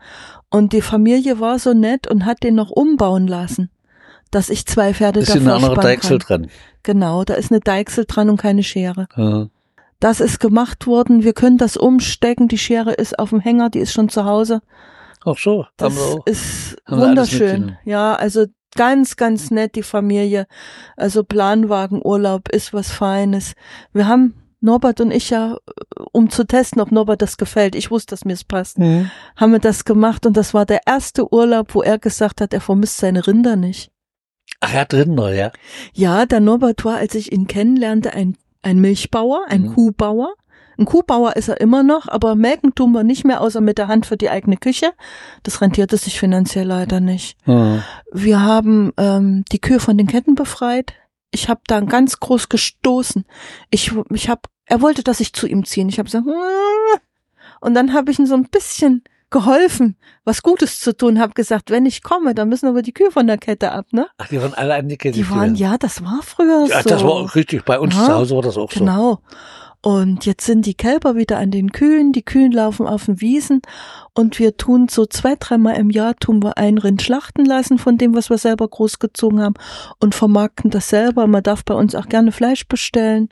Und 0.51 0.73
die 0.73 0.83
Familie 0.83 1.41
war 1.41 1.59
so 1.59 1.73
nett 1.73 2.11
und 2.11 2.27
hat 2.27 2.43
den 2.43 2.57
noch 2.57 2.71
umbauen 2.71 3.27
lassen, 3.29 3.71
dass 4.31 4.51
ich 4.51 4.67
zwei 4.67 4.95
Pferde 4.95 5.21
Ist 5.21 5.29
davor 5.31 5.41
eine 5.43 5.55
andere 5.55 5.75
Deichsel 5.77 6.19
kann. 6.19 6.43
dran. 6.43 6.51
Genau, 6.83 7.25
da 7.25 7.35
ist 7.35 7.51
eine 7.51 7.61
Deichsel 7.61 8.05
dran 8.07 8.31
und 8.31 8.37
keine 8.39 8.63
Schere. 8.63 9.07
Ja. 9.17 9.49
Das 10.01 10.21
ist 10.21 10.39
gemacht 10.39 10.87
worden. 10.87 11.25
Wir 11.25 11.33
können 11.33 11.59
das 11.59 11.77
umstecken. 11.77 12.47
Die 12.49 12.59
Schere 12.59 12.93
ist 12.95 13.19
auf 13.19 13.31
dem 13.31 13.41
Hänger, 13.41 13.69
die 13.71 13.81
ist 13.81 13.93
schon 13.93 14.09
zu 14.09 14.25
Hause. 14.25 14.61
Ach 15.25 15.37
so, 15.37 15.67
Das 15.77 15.87
haben 15.93 15.97
wir 15.97 16.03
auch. 16.21 16.27
ist 16.27 16.77
Haben 16.87 17.01
wir 17.01 17.09
wunderschön. 17.09 17.41
mitgenommen. 17.47 17.79
Ja, 17.85 18.15
also 18.15 18.47
ganz, 18.77 19.17
ganz 19.17 19.51
nett, 19.51 19.75
die 19.75 19.83
Familie. 19.83 20.47
Also 20.97 21.25
Planwagenurlaub 21.25 22.49
ist 22.51 22.73
was 22.73 22.91
Feines. 22.91 23.55
Wir 23.93 24.07
haben 24.07 24.35
Norbert 24.61 25.01
und 25.01 25.11
ich 25.13 25.31
ja, 25.31 25.57
um 26.13 26.31
zu 26.31 26.45
testen, 26.45 26.81
ob 26.81 26.91
Norbert 26.91 27.23
das 27.23 27.37
gefällt, 27.37 27.75
ich 27.77 27.91
wusste, 27.91 28.11
dass 28.15 28.25
mir 28.25 28.33
es 28.33 28.43
passt, 28.45 28.79
Mhm. 28.79 29.11
haben 29.37 29.53
wir 29.53 29.61
das 29.61 29.85
gemacht 29.85 30.27
und 30.27 30.37
das 30.37 30.53
war 30.55 30.67
der 30.67 30.81
erste 30.87 31.33
Urlaub, 31.33 31.75
wo 31.75 31.83
er 31.83 31.99
gesagt 31.99 32.41
hat, 32.41 32.53
er 32.53 32.61
vermisst 32.61 32.99
seine 32.99 33.25
Rinder 33.27 33.55
nicht. 33.57 33.91
Ach, 34.61 34.73
er 34.75 34.81
hat 34.81 34.95
Rinder, 34.95 35.33
ja. 35.35 35.53
Ja, 35.95 36.27
der 36.27 36.41
Norbert 36.41 36.85
war, 36.85 36.97
als 36.97 37.15
ich 37.15 37.33
ihn 37.33 37.47
kennenlernte, 37.47 38.13
ein, 38.13 38.37
ein 38.63 38.81
Milchbauer, 38.81 39.45
ein 39.49 39.63
Mhm. 39.63 39.75
Kuhbauer. 39.75 40.35
Ein 40.79 40.85
Kuhbauer 40.85 41.35
ist 41.35 41.49
er 41.49 41.61
immer 41.61 41.83
noch, 41.83 42.07
aber 42.07 42.37
melken 42.37 42.73
tun 42.75 42.93
wir 42.93 43.03
nicht 43.03 43.25
mehr, 43.25 43.41
außer 43.41 43.61
mit 43.61 43.79
der 43.79 43.89
Hand 43.89 44.07
für 44.07 44.17
die 44.17 44.31
eigene 44.31 44.57
Küche. 44.57 44.93
Das 45.43 45.61
rentierte 45.61 45.97
sich 45.97 46.21
finanziell 46.21 46.67
leider 46.67 47.01
nicht. 47.01 47.37
Ja. 47.47 47.83
Wir 48.13 48.43
haben 48.43 48.93
ähm, 48.97 49.45
die 49.51 49.61
Kühe 49.61 49.81
von 49.81 49.99
den 49.99 50.07
Ketten 50.07 50.37
befreit. 50.37 50.93
Ich 51.33 51.49
habe 51.49 51.61
da 51.67 51.81
ganz 51.81 52.21
groß 52.21 52.49
gestoßen. 52.49 53.25
Ich, 53.71 53.93
ich 54.11 54.29
habe, 54.29 54.43
er 54.67 54.81
wollte, 54.81 55.03
dass 55.03 55.19
ich 55.21 55.33
zu 55.33 55.49
ihm 55.49 55.65
ziehen. 55.65 55.89
Ich 55.89 55.99
habe 55.99 56.07
gesagt, 56.07 56.27
und 57.61 57.75
dann 57.75 57.93
habe 57.93 58.11
ich 58.13 58.19
ihm 58.21 58.27
so 58.27 58.35
ein 58.35 58.49
bisschen 58.49 59.03
geholfen, 59.31 59.97
was 60.25 60.43
Gutes 60.43 60.81
zu 60.81 60.97
tun. 60.97 61.19
Habe 61.21 61.35
gesagt, 61.35 61.71
wenn 61.71 61.87
ich 61.87 62.03
komme, 62.03 62.35
dann 62.35 62.49
müssen 62.49 62.67
aber 62.69 62.83
die 62.83 62.93
Kühe 62.93 63.11
von 63.11 63.27
der 63.27 63.39
Kette 63.39 63.73
ab, 63.73 63.87
ne? 63.93 64.07
Ach, 64.19 64.29
die 64.29 64.41
waren 64.41 64.55
alle 64.55 64.75
angekettet. 64.75 65.17
Die 65.17 65.29
waren, 65.31 65.51
gewesen. 65.55 65.57
ja, 65.57 65.79
das 65.79 66.03
war 66.05 66.21
früher 66.23 66.67
Ja, 66.69 66.83
so. 66.83 66.89
das 66.89 67.03
war 67.03 67.11
auch 67.11 67.35
richtig. 67.35 67.65
Bei 67.65 67.79
uns 67.79 67.95
Ja, 67.95 68.05
zu 68.05 68.15
Hause 68.15 68.35
war 68.37 68.43
das 68.43 68.57
auch 68.57 68.71
so. 68.71 68.81
Genau. 68.81 69.19
Und 69.81 70.27
jetzt 70.27 70.45
sind 70.45 70.67
die 70.67 70.75
Kälber 70.75 71.15
wieder 71.15 71.39
an 71.39 71.53
den 71.53 71.71
Kühen, 71.71 72.11
die 72.13 72.25
Kühen 72.25 72.51
laufen 72.51 72.85
auf 72.89 73.05
den 73.05 73.21
Wiesen 73.21 73.63
und 74.13 74.41
wir 74.41 74.57
tun 74.57 74.89
so 74.89 75.07
zwei, 75.07 75.37
dreimal 75.39 75.77
im 75.77 75.91
Jahr 75.91 76.17
tun 76.17 76.43
wir 76.43 76.59
ein 76.59 76.79
Rind 76.79 77.01
schlachten 77.01 77.45
lassen 77.45 77.79
von 77.79 77.97
dem, 77.97 78.13
was 78.17 78.29
wir 78.29 78.39
selber 78.39 78.67
großgezogen 78.67 79.41
haben 79.41 79.55
und 80.01 80.17
vermarkten 80.17 80.71
das 80.71 80.89
selber. 80.89 81.29
Man 81.29 81.45
darf 81.45 81.65
bei 81.65 81.75
uns 81.75 81.95
auch 81.95 82.07
gerne 82.09 82.33
Fleisch 82.33 82.67
bestellen. 82.67 83.29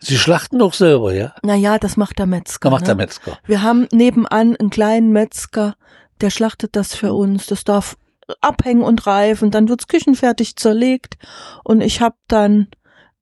Sie 0.00 0.18
schlachten 0.18 0.58
doch 0.58 0.74
selber, 0.74 1.12
ja? 1.12 1.34
Naja, 1.42 1.78
das 1.78 1.96
macht 1.96 2.18
der 2.18 2.26
Metzger. 2.26 2.68
Da 2.68 2.70
macht 2.70 2.82
ne? 2.82 2.86
der 2.88 2.94
Metzger. 2.96 3.38
Wir 3.46 3.62
haben 3.62 3.88
nebenan 3.92 4.56
einen 4.56 4.70
kleinen 4.70 5.12
Metzger, 5.12 5.74
der 6.20 6.30
schlachtet 6.30 6.76
das 6.76 6.94
für 6.94 7.12
uns. 7.12 7.46
Das 7.46 7.64
darf 7.64 7.96
abhängen 8.40 8.82
und 8.82 9.06
reifen, 9.06 9.50
dann 9.50 9.68
wird's 9.68 9.88
küchenfertig 9.88 10.56
zerlegt 10.56 11.16
und 11.64 11.80
ich 11.80 12.00
habe 12.00 12.16
dann 12.28 12.68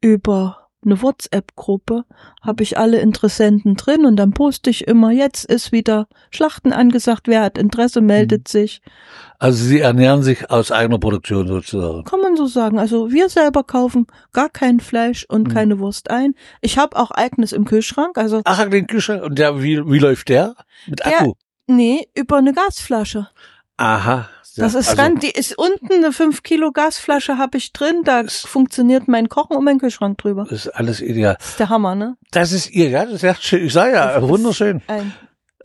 über 0.01 0.66
eine 0.87 1.03
WhatsApp-Gruppe 1.03 2.05
habe 2.43 2.63
ich 2.63 2.79
alle 2.79 3.01
Interessenten 3.01 3.75
drin 3.75 4.07
und 4.07 4.17
dann 4.17 4.33
poste 4.33 4.71
ich 4.71 4.87
immer, 4.87 5.11
jetzt 5.11 5.45
ist 5.45 5.73
wieder 5.73 6.07
Schlachten 6.31 6.73
angesagt, 6.73 7.29
wer 7.29 7.43
hat 7.43 7.59
Interesse, 7.59 8.01
meldet 8.01 8.49
sich. 8.49 8.81
Also 9.39 9.63
sie 9.65 9.81
ernähren 9.81 10.23
sich 10.23 10.51
aus 10.51 10.73
eigener 10.73 10.99
Produktion 10.99 11.47
sozusagen. 11.47 12.05
Kann 12.05 12.21
man 12.21 12.37
so 12.37 12.47
sagen. 12.47 12.79
Also 12.79 13.11
wir 13.13 13.29
selber 13.29 13.65
kaufen 13.65 14.07
gar 14.33 14.49
kein 14.49 14.81
Fleisch 14.81 15.27
und 15.29 15.49
Mhm. 15.49 15.53
keine 15.53 15.79
Wurst 15.79 16.11
ein. 16.11 16.35
Ich 16.63 16.79
habe 16.79 16.97
auch 16.97 17.11
eigenes 17.11 17.53
im 17.53 17.65
Kühlschrank, 17.67 18.17
also 18.17 18.41
Ach, 18.45 18.65
den 18.71 18.87
Kühlschrank. 18.87 19.23
Und 19.23 19.39
der, 19.39 19.63
wie, 19.63 19.85
wie 19.91 19.99
läuft 19.99 20.29
der? 20.31 20.55
Mit 20.87 21.01
Der- 21.01 21.19
Akku. 21.21 21.33
nee, 21.67 22.07
über 22.15 22.37
eine 22.39 22.55
Gasflasche. 22.55 23.29
Aha. 23.77 24.29
Das 24.59 24.73
ist 24.75 24.89
also, 24.89 24.97
ganz, 24.97 25.21
die 25.21 25.31
ist 25.31 25.59
unten 25.59 25.93
eine 25.93 26.13
5 26.13 26.43
Kilo 26.43 26.73
Gasflasche 26.73 27.37
habe 27.37 27.59
ich 27.59 27.75
drin, 27.75 28.03
da 28.05 28.21
Ist- 28.21 28.47
funktioniert 28.47 29.07
mein 29.07 29.29
Kochen 29.29 29.55
und 29.55 29.65
mein 29.65 29.79
Kühlschrank 29.79 30.17
drüber. 30.17 30.47
Das 30.49 30.65
ist 30.67 30.69
alles 30.69 31.03
ideal. 31.03 31.37
Das 31.39 31.49
ist 31.51 31.59
der 31.61 31.69
Hammer, 31.69 31.95
ne? 31.95 32.17
Das 32.31 32.53
ist 32.53 32.71
ihr, 32.71 32.89
ja, 32.89 33.05
das 33.05 33.15
ist 33.17 33.23
ja 33.23 33.35
schön. 33.35 33.67
Ich 33.67 33.73
sag 33.75 33.93
ja, 33.93 34.23
wunderschön. 34.27 34.81
Ein 34.87 35.13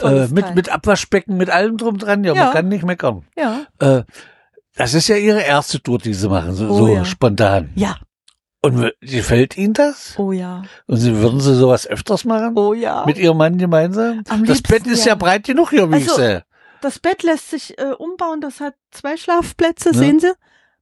Äh, 0.01 0.27
mit, 0.27 0.45
Teil. 0.45 0.55
mit 0.55 0.69
Abwaschbecken, 0.69 1.37
mit 1.37 1.49
allem 1.49 1.77
drum 1.77 1.97
dran, 1.99 2.23
ja, 2.25 2.33
Ja. 2.33 2.45
man 2.45 2.53
kann 2.53 2.67
nicht 2.67 2.83
meckern. 2.83 3.23
ja. 3.37 3.61
Äh, 3.79 4.03
das 4.75 4.93
ist 4.93 5.07
ja 5.09 5.15
ihre 5.17 5.41
erste 5.41 5.81
Tour, 5.81 5.97
die 5.99 6.13
sie 6.13 6.27
machen, 6.29 6.53
so, 6.53 6.67
Oh, 6.67 6.77
so 6.77 6.87
ja. 6.95 7.05
spontan. 7.05 7.71
Ja, 7.75 7.97
Und 8.61 8.91
gefällt 9.01 9.57
Ihnen 9.57 9.73
das? 9.73 10.15
oh 10.17 10.31
ja. 10.31 10.63
Und 10.87 10.97
sie, 10.97 11.15
würden 11.17 11.39
Sie 11.41 11.55
sowas 11.55 11.85
öfters 11.87 12.25
machen? 12.25 12.57
Oh 12.57 12.73
ja. 12.73 13.05
Mit 13.05 13.17
Ihrem 13.17 13.37
Mann 13.37 13.57
gemeinsam? 13.57 14.23
Am 14.29 14.45
das 14.45 14.61
Bett 14.61 14.85
ist 14.87 15.05
ja, 15.05 15.09
ja. 15.13 15.15
breit 15.15 15.45
genug 15.45 15.69
hier, 15.71 15.89
wie 15.91 15.97
ich 15.97 16.03
Also, 16.09 16.15
sehe. 16.21 16.43
Das 16.81 16.99
Bett 16.99 17.23
lässt 17.23 17.49
sich 17.51 17.77
äh, 17.79 17.91
umbauen, 17.97 18.41
das 18.41 18.59
hat 18.59 18.73
zwei 18.91 19.17
Schlafplätze, 19.17 19.89
Ja. 19.89 19.97
sehen 19.97 20.19
Sie? 20.19 20.31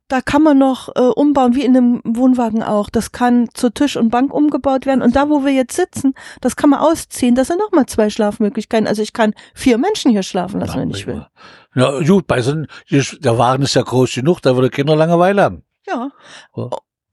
Da 0.08 0.22
kann 0.22 0.42
man 0.42 0.58
noch 0.58 0.90
äh, 0.96 1.02
umbauen, 1.02 1.54
wie 1.54 1.64
in 1.64 1.78
einem 1.78 2.02
Wohnwagen 2.04 2.64
auch. 2.64 2.90
Das 2.90 3.12
kann 3.12 3.48
zu 3.54 3.70
Tisch 3.70 3.96
und 3.96 4.10
Bank 4.10 4.34
umgebaut 4.34 4.88
werden. 4.88 5.04
Und 5.04 5.16
da, 5.16 5.30
wo 5.30 5.46
wir 5.46 5.52
jetzt 5.52 5.76
sitzen, 5.76 6.16
das 6.42 6.56
kann 6.56 6.72
man 6.72 6.80
ausziehen. 6.80 7.36
Das 7.36 7.48
sind 7.50 7.60
nochmal 7.60 7.86
zwei 7.86 8.10
Schlafmöglichkeiten. 8.10 8.88
Also 8.88 9.04
ich 9.04 9.14
kann 9.14 9.36
vier 9.54 9.78
Menschen 9.78 10.10
hier 10.10 10.24
schlafen 10.24 10.62
lassen, 10.62 10.80
wenn 10.80 10.90
ich 10.90 11.06
will. 11.06 11.28
Ja, 11.76 12.00
gut, 12.02 12.26
bei 12.26 12.42
so, 12.42 12.54
einem- 12.54 12.66
der 12.90 13.38
Wagen 13.38 13.62
ist 13.62 13.76
ja 13.76 13.84
groß 13.84 14.16
genug, 14.16 14.42
da 14.42 14.56
würde 14.56 14.72
Kinder 14.72 14.96
Langeweile 14.96 15.44
haben. 15.44 15.64
Ja. 15.86 16.10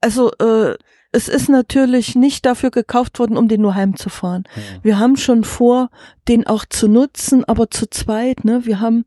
Ja. 0.07 0.23
Also 0.23 0.31
äh, 0.39 0.77
es 1.11 1.29
ist 1.29 1.49
natürlich 1.49 2.15
nicht 2.15 2.45
dafür 2.45 2.69
gekauft 2.69 3.19
worden, 3.19 3.37
um 3.37 3.47
den 3.47 3.61
nur 3.61 3.75
heimzufahren. 3.75 4.43
Ja. 4.55 4.83
Wir 4.83 4.99
haben 4.99 5.15
schon 5.15 5.43
vor, 5.43 5.89
den 6.27 6.45
auch 6.45 6.65
zu 6.65 6.87
nutzen, 6.87 7.43
aber 7.45 7.69
zu 7.69 7.89
zweit. 7.89 8.43
Ne? 8.45 8.65
Wir 8.65 8.79
haben 8.79 9.05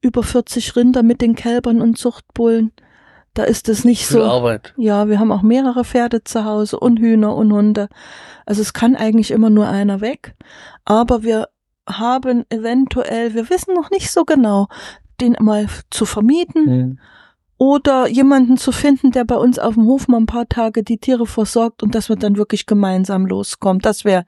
über 0.00 0.22
40 0.22 0.76
Rinder 0.76 1.02
mit 1.02 1.20
den 1.20 1.34
Kälbern 1.34 1.80
und 1.80 1.98
Zuchtbullen. 1.98 2.72
Da 3.34 3.44
ist 3.44 3.68
es 3.68 3.84
nicht 3.84 4.06
Viel 4.06 4.18
so. 4.18 4.24
Arbeit. 4.24 4.74
Ja, 4.76 5.08
wir 5.08 5.18
haben 5.18 5.32
auch 5.32 5.42
mehrere 5.42 5.84
Pferde 5.84 6.24
zu 6.24 6.44
Hause 6.44 6.78
und 6.78 6.98
Hühner 6.98 7.34
und 7.34 7.52
Hunde. 7.52 7.88
Also 8.44 8.60
es 8.60 8.72
kann 8.72 8.96
eigentlich 8.96 9.30
immer 9.30 9.50
nur 9.50 9.68
einer 9.68 10.00
weg. 10.00 10.34
Aber 10.84 11.22
wir 11.22 11.48
haben 11.88 12.44
eventuell, 12.50 13.34
wir 13.34 13.48
wissen 13.50 13.74
noch 13.74 13.90
nicht 13.90 14.10
so 14.10 14.24
genau, 14.24 14.68
den 15.20 15.36
mal 15.40 15.66
zu 15.90 16.06
vermieten 16.06 16.66
Hm. 16.66 16.98
Oder 17.60 18.08
jemanden 18.08 18.56
zu 18.56 18.72
finden, 18.72 19.10
der 19.10 19.26
bei 19.26 19.36
uns 19.36 19.58
auf 19.58 19.74
dem 19.74 19.84
Hof 19.84 20.08
mal 20.08 20.16
ein 20.16 20.24
paar 20.24 20.48
Tage 20.48 20.82
die 20.82 20.96
Tiere 20.96 21.26
versorgt 21.26 21.82
und 21.82 21.94
dass 21.94 22.08
wir 22.08 22.16
dann 22.16 22.38
wirklich 22.38 22.64
gemeinsam 22.64 23.26
loskommen. 23.26 23.82
Das 23.82 24.06
wäre 24.06 24.24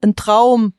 ein 0.00 0.16
Traum, 0.16 0.72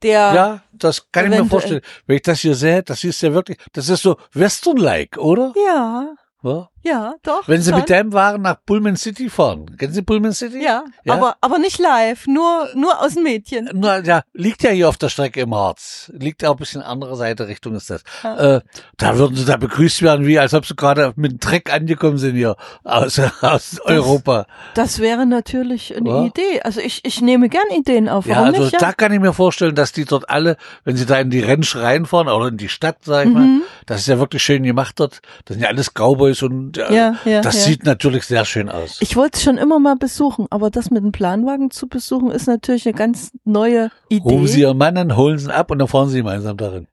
der 0.00 0.32
Ja, 0.32 0.62
das 0.72 1.10
kann 1.10 1.32
ich 1.32 1.40
mir 1.40 1.44
vorstellen. 1.44 1.80
Wenn 2.06 2.16
ich 2.16 2.22
das 2.22 2.38
hier 2.38 2.54
sehe, 2.54 2.84
das 2.84 3.02
ist 3.02 3.20
ja 3.22 3.34
wirklich, 3.34 3.58
das 3.72 3.88
ist 3.88 4.02
so 4.02 4.16
Western-like, 4.32 5.18
oder? 5.18 5.52
ja, 5.66 6.14
Ja? 6.42 6.68
ja, 6.82 7.14
doch. 7.22 7.46
Wenn 7.48 7.60
Sie 7.60 7.70
schon. 7.70 7.80
mit 7.80 7.90
deinem 7.90 8.12
Wagen 8.14 8.42
nach 8.42 8.56
Pullman 8.64 8.96
City 8.96 9.28
fahren. 9.28 9.76
Kennen 9.76 9.92
Sie 9.92 10.00
Pullman 10.02 10.32
City? 10.32 10.62
ja, 10.64 10.84
Ja? 11.04 11.14
aber 11.14 11.36
aber 11.42 11.58
nicht 11.58 11.78
live, 11.78 12.26
nur 12.26 12.68
nur 12.74 12.98
aus 13.02 13.14
dem 13.14 13.24
Mädchen. 13.24 13.68
Na, 13.74 13.98
ja, 14.00 14.22
liegt 14.32 14.62
ja 14.62 14.70
hier 14.70 14.88
auf 14.88 14.96
der 14.96 15.10
Strecke 15.10 15.40
im 15.42 15.54
Harz. 15.54 16.10
Liegt 16.14 16.40
ja 16.42 16.48
auch 16.48 16.54
ein 16.54 16.58
bisschen 16.58 16.80
andere 16.82 17.16
Seite 17.16 17.46
Richtung 17.48 17.74
ist 17.74 17.90
das. 17.90 18.02
Ja. 18.22 18.56
Äh, 18.56 18.60
da 18.96 19.18
würden 19.18 19.36
sie 19.36 19.44
da 19.44 19.56
begrüßt 19.58 20.00
werden, 20.02 20.26
wie 20.26 20.38
als 20.38 20.54
ob 20.54 20.64
sie 20.64 20.74
gerade 20.74 21.12
mit 21.16 21.32
dem 21.32 21.40
Treck 21.40 21.70
angekommen 21.72 22.16
sind 22.16 22.36
hier 22.36 22.56
aus, 22.84 23.20
aus 23.42 23.78
Europa. 23.84 24.46
Das 24.74 24.98
wäre 25.00 25.26
natürlich 25.26 25.94
eine 25.94 26.08
Ja. 26.08 26.24
Idee. 26.24 26.62
Also 26.62 26.80
ich 26.80 27.00
ich 27.04 27.20
nehme 27.20 27.50
gern 27.50 27.68
Ideen 27.76 28.08
auf. 28.08 28.24
Ja, 28.26 28.36
Warum 28.36 28.48
also 28.48 28.62
nicht? 28.64 28.80
da 28.80 28.92
kann 28.94 29.12
ich 29.12 29.20
mir 29.20 29.34
vorstellen, 29.34 29.74
dass 29.74 29.92
die 29.92 30.06
dort 30.06 30.30
alle, 30.30 30.56
wenn 30.84 30.96
sie 30.96 31.04
da 31.04 31.18
in 31.18 31.28
die 31.28 31.40
Rennsch 31.40 31.76
reinfahren 31.76 32.28
oder 32.28 32.48
in 32.48 32.56
die 32.56 32.68
Stadt, 32.70 32.98
sag 33.02 33.26
ich 33.26 33.32
mal, 33.32 33.40
Mhm. 33.42 33.62
Das 33.90 34.02
ist 34.02 34.06
ja 34.06 34.20
wirklich 34.20 34.40
schön 34.40 34.62
gemacht 34.62 35.00
dort. 35.00 35.20
Das 35.46 35.56
sind 35.56 35.64
ja 35.64 35.68
alles 35.68 35.94
Cowboys 35.94 36.44
und 36.44 36.78
äh, 36.78 36.94
Ja, 36.94 37.16
ja, 37.24 37.40
das 37.40 37.56
ja. 37.56 37.62
sieht 37.62 37.84
natürlich 37.84 38.22
sehr 38.22 38.44
schön 38.44 38.68
aus. 38.68 38.98
Ich 39.00 39.16
wollte 39.16 39.36
es 39.36 39.42
schon 39.42 39.58
immer 39.58 39.80
mal 39.80 39.96
besuchen, 39.96 40.46
aber 40.50 40.70
das 40.70 40.92
mit 40.92 41.02
dem 41.02 41.10
Planwagen 41.10 41.72
zu 41.72 41.88
besuchen 41.88 42.30
ist 42.30 42.46
natürlich 42.46 42.86
eine 42.86 42.94
ganz 42.94 43.32
neue 43.44 43.90
Idee. 44.08 44.22
Rufen 44.22 44.46
Sie 44.46 44.60
Ihren 44.60 44.78
Mann 44.78 44.96
an, 44.96 45.16
holen 45.16 45.38
Sie 45.38 45.46
ihn 45.46 45.50
ab 45.50 45.72
und 45.72 45.80
dann 45.80 45.88
fahren 45.88 46.08
Sie 46.08 46.18
gemeinsam 46.18 46.56
darin. 46.56 46.86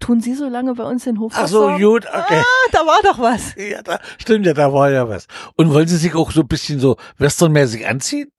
Tun 0.00 0.20
Sie 0.20 0.34
so 0.34 0.48
lange 0.48 0.74
bei 0.74 0.82
uns 0.82 1.04
den 1.04 1.20
Hof 1.20 1.32
Ach 1.36 1.46
so, 1.46 1.70
gut, 1.78 2.06
okay. 2.06 2.40
Ah, 2.40 2.70
da 2.72 2.78
war 2.80 3.00
doch 3.04 3.20
was. 3.20 3.54
Ja, 3.54 3.80
da, 3.80 4.00
stimmt 4.18 4.46
ja, 4.46 4.52
da 4.52 4.72
war 4.72 4.90
ja 4.90 5.08
was. 5.08 5.28
Und 5.54 5.72
wollen 5.72 5.86
Sie 5.86 5.96
sich 5.96 6.16
auch 6.16 6.32
so 6.32 6.40
ein 6.40 6.48
bisschen 6.48 6.80
so 6.80 6.96
westernmäßig 7.18 7.86
anziehen? 7.86 8.32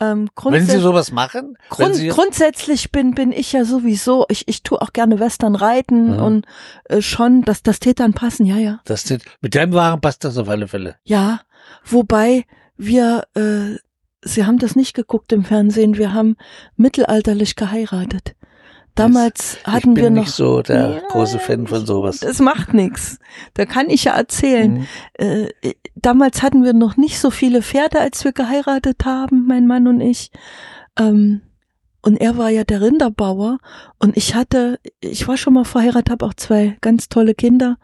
Ähm, 0.00 0.30
Wenn 0.42 0.66
Sie 0.66 0.78
sowas 0.78 1.12
machen? 1.12 1.56
Grund, 1.68 1.96
grundsätzlich 2.08 2.92
bin 2.92 3.14
bin 3.14 3.30
ich 3.30 3.52
ja 3.52 3.64
sowieso, 3.64 4.24
ich 4.30 4.48
ich 4.48 4.62
tue 4.62 4.80
auch 4.80 4.92
gerne 4.92 5.20
Western 5.20 5.54
reiten 5.54 6.14
Ja. 6.14 6.22
und 6.22 6.46
äh, 6.84 7.02
schon, 7.02 7.42
dass 7.42 7.62
das 7.62 7.78
Tät 7.78 8.00
dann 8.00 8.14
passen, 8.14 8.46
ja, 8.46 8.56
ja. 8.56 8.80
das 8.86 9.02
sind, 9.02 9.22
mit 9.42 9.54
deinem 9.54 9.74
Wagen 9.74 10.00
passt 10.00 10.24
das 10.24 10.38
auf 10.38 10.48
alle 10.48 10.66
Fälle. 10.66 10.96
Ja, 11.04 11.40
wobei 11.84 12.44
wir, 12.76 13.24
äh, 13.34 13.76
Sie 14.24 14.46
haben 14.46 14.58
das 14.58 14.76
nicht 14.76 14.94
geguckt 14.94 15.32
im 15.32 15.44
Fernsehen, 15.44 15.96
wir 15.98 16.14
haben 16.14 16.36
mittelalterlich 16.76 17.56
geheiratet. 17.56 18.34
Damals 18.94 19.56
ich 19.60 19.66
hatten 19.66 19.94
bin 19.94 20.02
wir 20.04 20.10
noch. 20.10 20.22
nicht 20.24 20.32
so 20.32 20.60
der 20.62 20.90
Ja, 20.90 21.00
große 21.08 21.38
Fan 21.38 21.66
von 21.66 21.86
sowas. 21.86 22.20
Das 22.20 22.40
macht 22.40 22.74
nichts. 22.74 23.18
Da 23.54 23.64
kann 23.64 23.88
ich 23.88 24.04
ja 24.04 24.12
erzählen. 24.14 24.72
Mhm. 24.74 24.86
Äh, 25.14 25.48
damals 25.94 26.42
hatten 26.42 26.62
wir 26.62 26.74
noch 26.74 26.96
nicht 26.96 27.18
so 27.18 27.30
viele 27.30 27.62
Pferde, 27.62 28.00
als 28.00 28.24
wir 28.24 28.32
geheiratet 28.32 29.04
haben, 29.04 29.46
mein 29.46 29.66
Mann 29.66 29.86
und 29.86 30.00
ich. 30.00 30.30
Ähm, 30.98 31.40
und 32.02 32.20
er 32.20 32.36
war 32.36 32.50
ja 32.50 32.64
der 32.64 32.80
Rinderbauer. 32.82 33.58
Und 33.98 34.16
ich 34.16 34.34
hatte, 34.34 34.78
ich 35.00 35.26
war 35.28 35.36
schon 35.36 35.54
mal 35.54 35.64
verheiratet, 35.64 36.10
habe 36.10 36.26
auch 36.26 36.34
zwei 36.34 36.76
ganz 36.80 37.08
tolle 37.08 37.34
Kinder. 37.34 37.78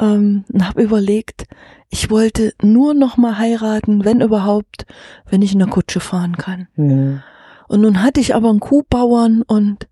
Ähm, 0.00 0.44
und 0.52 0.66
habe 0.66 0.82
überlegt, 0.82 1.44
ich 1.90 2.10
wollte 2.10 2.54
nur 2.62 2.94
noch 2.94 3.16
mal 3.16 3.38
heiraten, 3.38 4.04
wenn 4.04 4.20
überhaupt, 4.20 4.86
wenn 5.28 5.42
ich 5.42 5.52
in 5.52 5.58
der 5.58 5.68
Kutsche 5.68 6.00
fahren 6.00 6.36
kann. 6.36 6.68
Mhm. 6.76 7.22
Und 7.68 7.82
nun 7.82 8.02
hatte 8.02 8.18
ich 8.18 8.34
aber 8.34 8.48
einen 8.50 8.58
Kuhbauern 8.60 9.42
und 9.42 9.86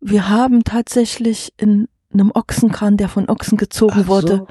wir 0.00 0.28
haben 0.28 0.64
tatsächlich 0.64 1.52
in 1.56 1.88
einem 2.12 2.30
Ochsenkran, 2.34 2.96
der 2.96 3.08
von 3.08 3.28
Ochsen 3.28 3.58
gezogen 3.58 4.02
Ach 4.04 4.06
wurde. 4.08 4.36
so. 4.36 4.46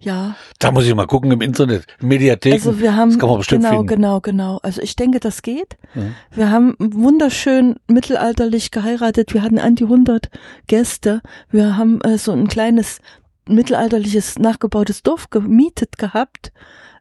Ja, 0.00 0.36
Da 0.60 0.70
muss 0.70 0.86
ich 0.86 0.94
mal 0.94 1.08
gucken 1.08 1.32
im 1.32 1.40
Internet, 1.40 1.84
Mediatheken. 2.00 2.54
also 2.54 2.78
wir 2.78 2.94
haben 2.94 3.10
das 3.10 3.18
kann 3.18 3.28
man 3.30 3.38
bestimmt 3.38 3.64
genau, 3.64 3.78
finden. 3.78 3.86
genau, 3.88 4.20
genau. 4.20 4.58
Also 4.62 4.80
ich 4.80 4.94
denke, 4.94 5.18
das 5.18 5.42
geht. 5.42 5.76
Ja. 5.96 6.02
Wir 6.30 6.50
haben 6.52 6.76
wunderschön 6.78 7.74
mittelalterlich 7.88 8.70
geheiratet. 8.70 9.34
Wir 9.34 9.42
hatten 9.42 9.58
an 9.58 9.74
die 9.74 9.84
100 9.84 10.30
Gäste. 10.68 11.20
Wir 11.50 11.76
haben 11.76 12.00
äh, 12.02 12.16
so 12.16 12.30
ein 12.30 12.46
kleines 12.46 13.00
mittelalterliches 13.48 14.38
nachgebautes 14.38 15.02
Dorf 15.02 15.30
gemietet 15.30 15.98
gehabt. 15.98 16.52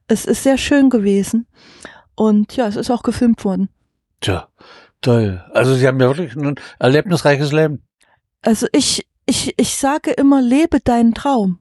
Es 0.08 0.26
ist 0.26 0.42
sehr 0.42 0.58
schön 0.58 0.90
gewesen. 0.90 1.46
Und 2.16 2.56
ja, 2.56 2.66
es 2.68 2.78
ist 2.78 2.90
auch 2.90 3.04
gefilmt 3.04 3.46
worden. 3.46 3.70
Tja, 4.22 4.48
toll. 5.02 5.44
Also 5.54 5.76
Sie 5.76 5.86
haben 5.88 6.00
ja 6.00 6.08
wirklich 6.08 6.36
ein 6.36 6.56
erlebnisreiches 6.80 7.52
Leben. 7.52 7.84
Also 8.48 8.66
ich, 8.72 9.06
ich, 9.26 9.54
ich 9.58 9.76
sage 9.76 10.12
immer, 10.12 10.42
lebe 10.42 10.80
deinen 10.80 11.14
Traum. 11.14 11.60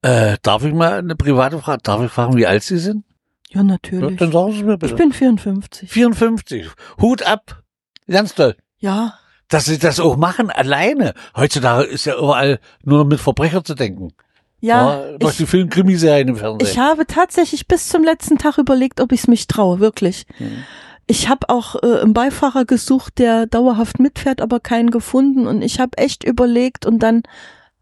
Äh, 0.00 0.36
darf 0.42 0.62
ich 0.64 0.72
mal 0.72 0.98
eine 0.98 1.16
private 1.16 1.58
Frage, 1.58 1.82
darf 1.82 2.00
ich 2.04 2.12
fragen, 2.12 2.36
wie 2.36 2.46
alt 2.46 2.62
Sie 2.62 2.78
sind? 2.78 3.04
Ja, 3.48 3.56
Ja, 3.56 3.62
natürlich. 3.64 4.16
dann 4.16 4.30
sagen 4.30 4.52
Sie 4.52 4.62
mir 4.62 4.74
Ich 4.74 4.78
bitte. 4.78 4.94
bin 4.94 5.12
54. 5.12 5.90
54. 5.90 6.68
Hut 7.00 7.24
ab. 7.24 7.64
Ganz 8.08 8.32
toll. 8.36 8.54
Ja, 8.78 9.14
Dass 9.48 9.64
Sie 9.64 9.76
das 9.80 9.98
auch 9.98 10.16
machen, 10.16 10.50
alleine. 10.50 11.14
Heutzutage 11.34 11.82
ist 11.82 12.04
ja 12.04 12.16
überall 12.16 12.60
nur 12.84 12.98
noch 12.98 13.06
mit 13.10 13.18
Verbrecher 13.18 13.64
zu 13.64 13.74
denken. 13.74 14.12
ja. 14.60 15.02
durch 15.18 15.32
ich, 15.32 15.38
die 15.38 15.46
vielen 15.46 15.68
Krimiserien 15.68 16.28
im 16.28 16.36
Fernsehen. 16.36 16.70
ich 16.70 16.78
habe 16.78 17.06
tatsächlich 17.08 17.66
bis 17.66 17.88
zum 17.88 18.04
letzten 18.04 18.38
Tag 18.38 18.58
überlegt, 18.58 19.00
ob 19.00 19.10
ich 19.10 19.22
es 19.22 19.26
mich 19.26 19.48
traue, 19.48 19.80
wirklich. 19.80 20.26
Mhm. 20.38 20.62
Ich 21.10 21.28
habe 21.28 21.48
auch 21.48 21.74
äh, 21.82 22.00
einen 22.02 22.12
Beifahrer 22.12 22.66
gesucht, 22.66 23.18
der 23.18 23.46
dauerhaft 23.46 23.98
mitfährt, 23.98 24.42
aber 24.42 24.60
keinen 24.60 24.90
gefunden. 24.90 25.46
Und 25.46 25.62
ich 25.62 25.80
habe 25.80 25.96
echt 25.96 26.22
überlegt 26.22 26.84
und 26.84 27.02
dann, 27.02 27.22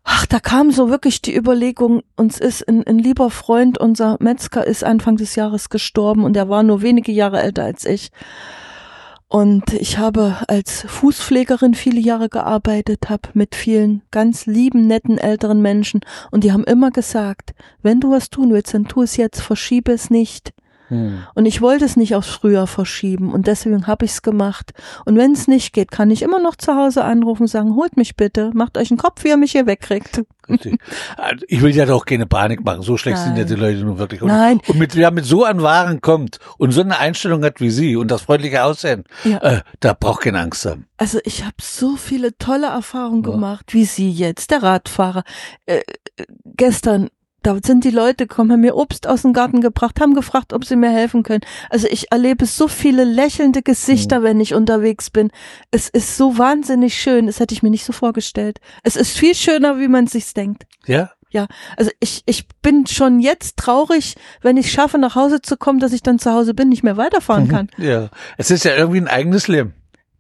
ach, 0.05 0.27
da 0.27 0.39
kam 0.39 0.71
so 0.71 0.89
wirklich 0.89 1.23
die 1.23 1.37
Überlegung, 1.37 2.03
uns 2.17 2.39
ist 2.39 2.67
ein, 2.69 2.87
ein 2.87 3.01
lieber 3.01 3.31
Freund, 3.31 3.79
unser 3.79 4.17
Metzger 4.21 4.65
ist 4.65 4.85
Anfang 4.85 5.17
des 5.17 5.35
Jahres 5.35 5.71
gestorben 5.71 6.23
und 6.23 6.37
er 6.37 6.49
war 6.49 6.63
nur 6.63 6.83
wenige 6.83 7.11
Jahre 7.11 7.43
älter 7.43 7.65
als 7.65 7.85
ich. 7.85 8.13
Und 9.29 9.73
ich 9.73 9.99
habe 9.99 10.37
als 10.47 10.83
Fußpflegerin 10.83 11.75
viele 11.75 11.99
Jahre 11.99 12.29
gearbeitet, 12.29 13.11
habe 13.11 13.31
mit 13.35 13.57
vielen 13.57 14.03
ganz 14.13 14.47
lieben, 14.47 14.87
netten 14.87 15.19
älteren 15.19 15.61
Menschen 15.61 16.01
und 16.31 16.45
die 16.45 16.53
haben 16.53 16.63
immer 16.63 16.93
gesagt, 16.93 17.55
wenn 17.83 17.99
du 17.99 18.13
was 18.13 18.31
tun 18.31 18.53
willst, 18.53 18.73
dann 18.73 18.87
tu 18.87 19.03
es 19.03 19.17
jetzt, 19.17 19.41
verschiebe 19.43 19.91
es 19.91 20.11
nicht. 20.11 20.53
Hm. 20.89 21.25
Und 21.35 21.47
ich 21.47 21.61
wollte 21.61 21.85
es 21.85 21.97
nicht 21.97 22.15
aufs 22.15 22.29
Frühjahr 22.29 22.67
verschieben 22.67 23.33
und 23.33 23.47
deswegen 23.47 23.87
habe 23.87 24.05
ich 24.05 24.13
es 24.13 24.23
gemacht. 24.23 24.73
Und 25.05 25.17
wenn 25.17 25.33
es 25.33 25.49
nicht 25.49 25.73
geht, 25.73 25.91
kann 25.91 26.11
ich 26.11 26.23
immer 26.23 26.39
noch 26.41 26.57
zu 26.57 26.75
Hause 26.77 27.03
anrufen 27.05 27.43
und 27.43 27.49
sagen, 27.49 27.75
holt 27.75 27.97
mich 27.97 28.17
bitte, 28.17 28.51
macht 28.55 28.79
euch 28.79 28.91
einen 28.91 28.99
Kopf, 28.99 29.25
wie 29.25 29.29
ihr 29.29 29.37
mich 29.37 29.53
hier 29.53 29.67
wegkriegt. 29.67 30.23
Also, 30.49 31.45
Ich 31.49 31.61
will 31.61 31.75
ja 31.75 31.87
doch 31.87 32.05
keine 32.05 32.27
Panik 32.27 32.65
machen. 32.65 32.83
So 32.83 32.97
schlecht 32.97 33.19
sind 33.19 33.33
ja 33.37 33.45
Nein. 33.45 33.47
die 33.49 33.55
Leute 33.61 33.81
nun 33.85 33.99
wirklich. 33.99 34.23
Und, 34.23 34.29
Nein. 34.29 34.61
Und 34.69 34.79
mit, 34.79 34.95
wer 34.95 35.11
mit 35.11 35.25
so 35.25 35.45
an 35.45 35.61
Waren 35.63 36.01
kommt 36.01 36.39
und 36.59 36.71
so 36.71 36.83
eine 36.83 36.99
Einstellung 36.99 37.43
hat 37.45 37.61
wie 37.61 37.71
Sie 37.71 37.97
und 37.97 38.11
das 38.13 38.23
freundliche 38.23 38.63
Aussehen, 38.63 39.03
Ja. 39.25 39.39
äh, 39.39 39.61
da 39.81 39.93
braucht 39.93 40.23
keine 40.23 40.39
Angst 40.39 40.65
haben. 40.67 40.87
Also 40.99 41.19
ich 41.25 41.43
habe 41.45 41.57
so 41.61 41.97
viele 41.97 42.39
tolle 42.39 42.69
Erfahrungen 42.69 43.25
Ja. 43.25 43.33
gemacht, 43.33 43.75
wie 43.75 43.85
Sie 43.85 44.11
jetzt, 44.11 44.53
der 44.53 44.63
Radfahrer. 44.63 45.25
Äh, 45.67 45.79
äh, 46.17 46.25
gestern, 46.45 47.09
da 47.47 47.57
sind 47.65 47.85
die 47.85 47.91
Leute 47.91 48.27
gekommen, 48.27 48.51
haben 48.51 48.61
mir 48.63 48.75
Obst 48.75 49.07
aus 49.07 49.23
dem 49.23 49.33
Garten 49.33 49.61
gebracht, 49.61 50.01
haben 50.01 50.15
gefragt, 50.15 50.53
ob 50.53 50.65
sie 50.65 50.75
mir 50.75 50.91
helfen 50.91 51.23
können. 51.23 51.43
Also 51.71 51.87
ich 51.89 52.11
erlebe 52.11 52.45
so 52.45 52.67
viele 52.67 53.05
lächelnde 53.05 53.63
Gesichter, 53.63 54.25
wenn 54.25 54.41
ich 54.41 54.53
unterwegs 54.53 55.11
bin. 55.11 55.31
Es 55.71 55.89
ist 55.89 56.17
so 56.17 56.39
wahnsinnig 56.39 57.01
schön. 57.01 57.27
Das 57.27 57.39
hätte 57.39 57.55
ich 57.55 57.63
mir 57.63 57.71
nicht 57.71 57.85
so 57.85 57.93
vorgestellt. 57.93 58.59
Es 58.83 58.97
ist 58.97 59.17
viel 59.17 59.37
schöner, 59.37 59.79
wie 59.79 59.87
man 59.87 60.09
sich's 60.09 60.35
denkt. 60.35 60.65
Ja? 60.87 61.13
Ja, 61.31 61.47
also 61.77 61.93
ich, 62.01 62.25
ich 62.27 62.49
bin 62.63 62.87
schon 62.89 63.21
jetzt 63.21 63.57
traurig, 63.59 64.17
wenn 64.43 64.57
ich 64.57 64.73
schaffe, 64.73 64.99
nach 64.99 65.15
Hause 65.15 65.41
zu 65.41 65.57
kommen, 65.57 65.79
dass 65.79 65.93
ich 65.93 66.03
dann 66.03 66.19
zu 66.19 66.33
Hause 66.33 66.53
bin, 66.53 66.69
nicht 66.69 66.83
mehr 66.83 66.97
weiterfahren 66.97 67.47
kann. 67.47 67.69
Ja. 67.79 68.11
Es 68.39 68.51
ist 68.51 68.65
ja 68.65 68.75
irgendwie 68.75 69.01
ein 69.01 69.09
eigenes 69.09 69.47
Leben. 69.47 69.75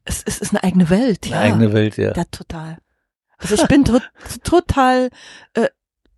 Es, 0.04 0.22
es 0.24 0.38
ist 0.38 0.50
eine 0.52 0.62
eigene 0.62 0.90
Welt, 0.90 1.24
Eine 1.24 1.34
ja. 1.34 1.40
eigene 1.40 1.72
Welt, 1.72 1.96
ja. 1.96 2.12
Ja, 2.14 2.24
total. 2.30 2.78
Also 3.38 3.54
ich 3.54 3.66
bin 3.66 3.84
to 3.84 3.98
total 4.44 5.10
äh, 5.54 5.68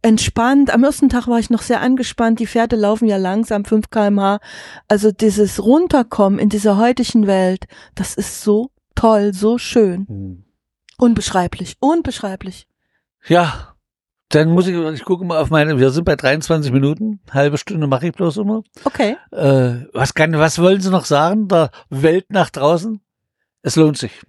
entspannt. 0.03 0.73
Am 0.73 0.85
ersten 0.85 1.09
Tag 1.09 1.27
war 1.29 1.39
ich 1.39 1.51
noch 1.51 1.63
sehr 1.63 1.81
angespannt. 1.81 2.41
Die 2.41 2.47
Pferde 2.47 2.77
laufen 2.77 3.07
ja 3.07 3.17
langsam, 3.17 3.65
5 3.65 3.91
kmh. 3.91 4.39
Also 4.89 5.11
dieses 5.11 5.63
Runterkommen 5.63 6.39
in 6.39 6.49
dieser 6.49 6.77
heutigen 6.77 7.27
Welt, 7.27 7.67
das 7.95 8.15
ist 8.15 8.43
so 8.43 8.71
toll, 8.95 9.33
so 9.35 9.59
schön. 9.59 10.07
Hm. 10.09 10.45
Unbeschreiblich, 10.99 11.77
unbeschreiblich. 11.81 12.67
Ja. 13.27 13.75
Dann 14.31 14.51
muss 14.51 14.67
ich, 14.67 14.77
ich 14.77 15.05
gucke 15.05 15.25
mal 15.25 15.41
auf 15.41 15.49
meine, 15.49 15.79
wir 15.79 15.91
sind 15.91 16.05
bei 16.05 16.15
23 16.15 16.71
Minuten, 16.71 17.21
halbe 17.31 17.57
Stunde 17.57 17.87
mache 17.87 18.09
ich 18.09 18.13
bloß 18.13 18.37
immer. 18.37 18.63
Okay. 18.85 19.17
Äh, 19.31 19.87
was 19.95 20.13
kann, 20.13 20.35
was 20.35 20.59
wollen 20.59 20.83
Sie 20.83 20.91
noch 20.91 21.07
sagen, 21.07 21.49
der 21.49 21.71
Welt 21.89 22.27
nach 22.29 22.51
draußen? 22.51 23.01
Es 23.63 23.77
lohnt 23.77 23.97
sich. 23.97 24.21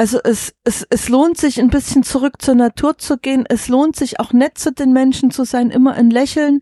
Also 0.00 0.18
es, 0.24 0.54
es, 0.64 0.86
es 0.88 1.10
lohnt 1.10 1.36
sich 1.36 1.60
ein 1.60 1.68
bisschen 1.68 2.02
zurück 2.02 2.40
zur 2.40 2.54
Natur 2.54 2.96
zu 2.96 3.18
gehen. 3.18 3.44
Es 3.46 3.68
lohnt 3.68 3.96
sich 3.96 4.18
auch 4.18 4.32
nett 4.32 4.56
zu 4.56 4.72
den 4.72 4.94
Menschen 4.94 5.30
zu 5.30 5.44
sein, 5.44 5.68
immer 5.68 5.92
ein 5.92 6.08
Lächeln. 6.08 6.60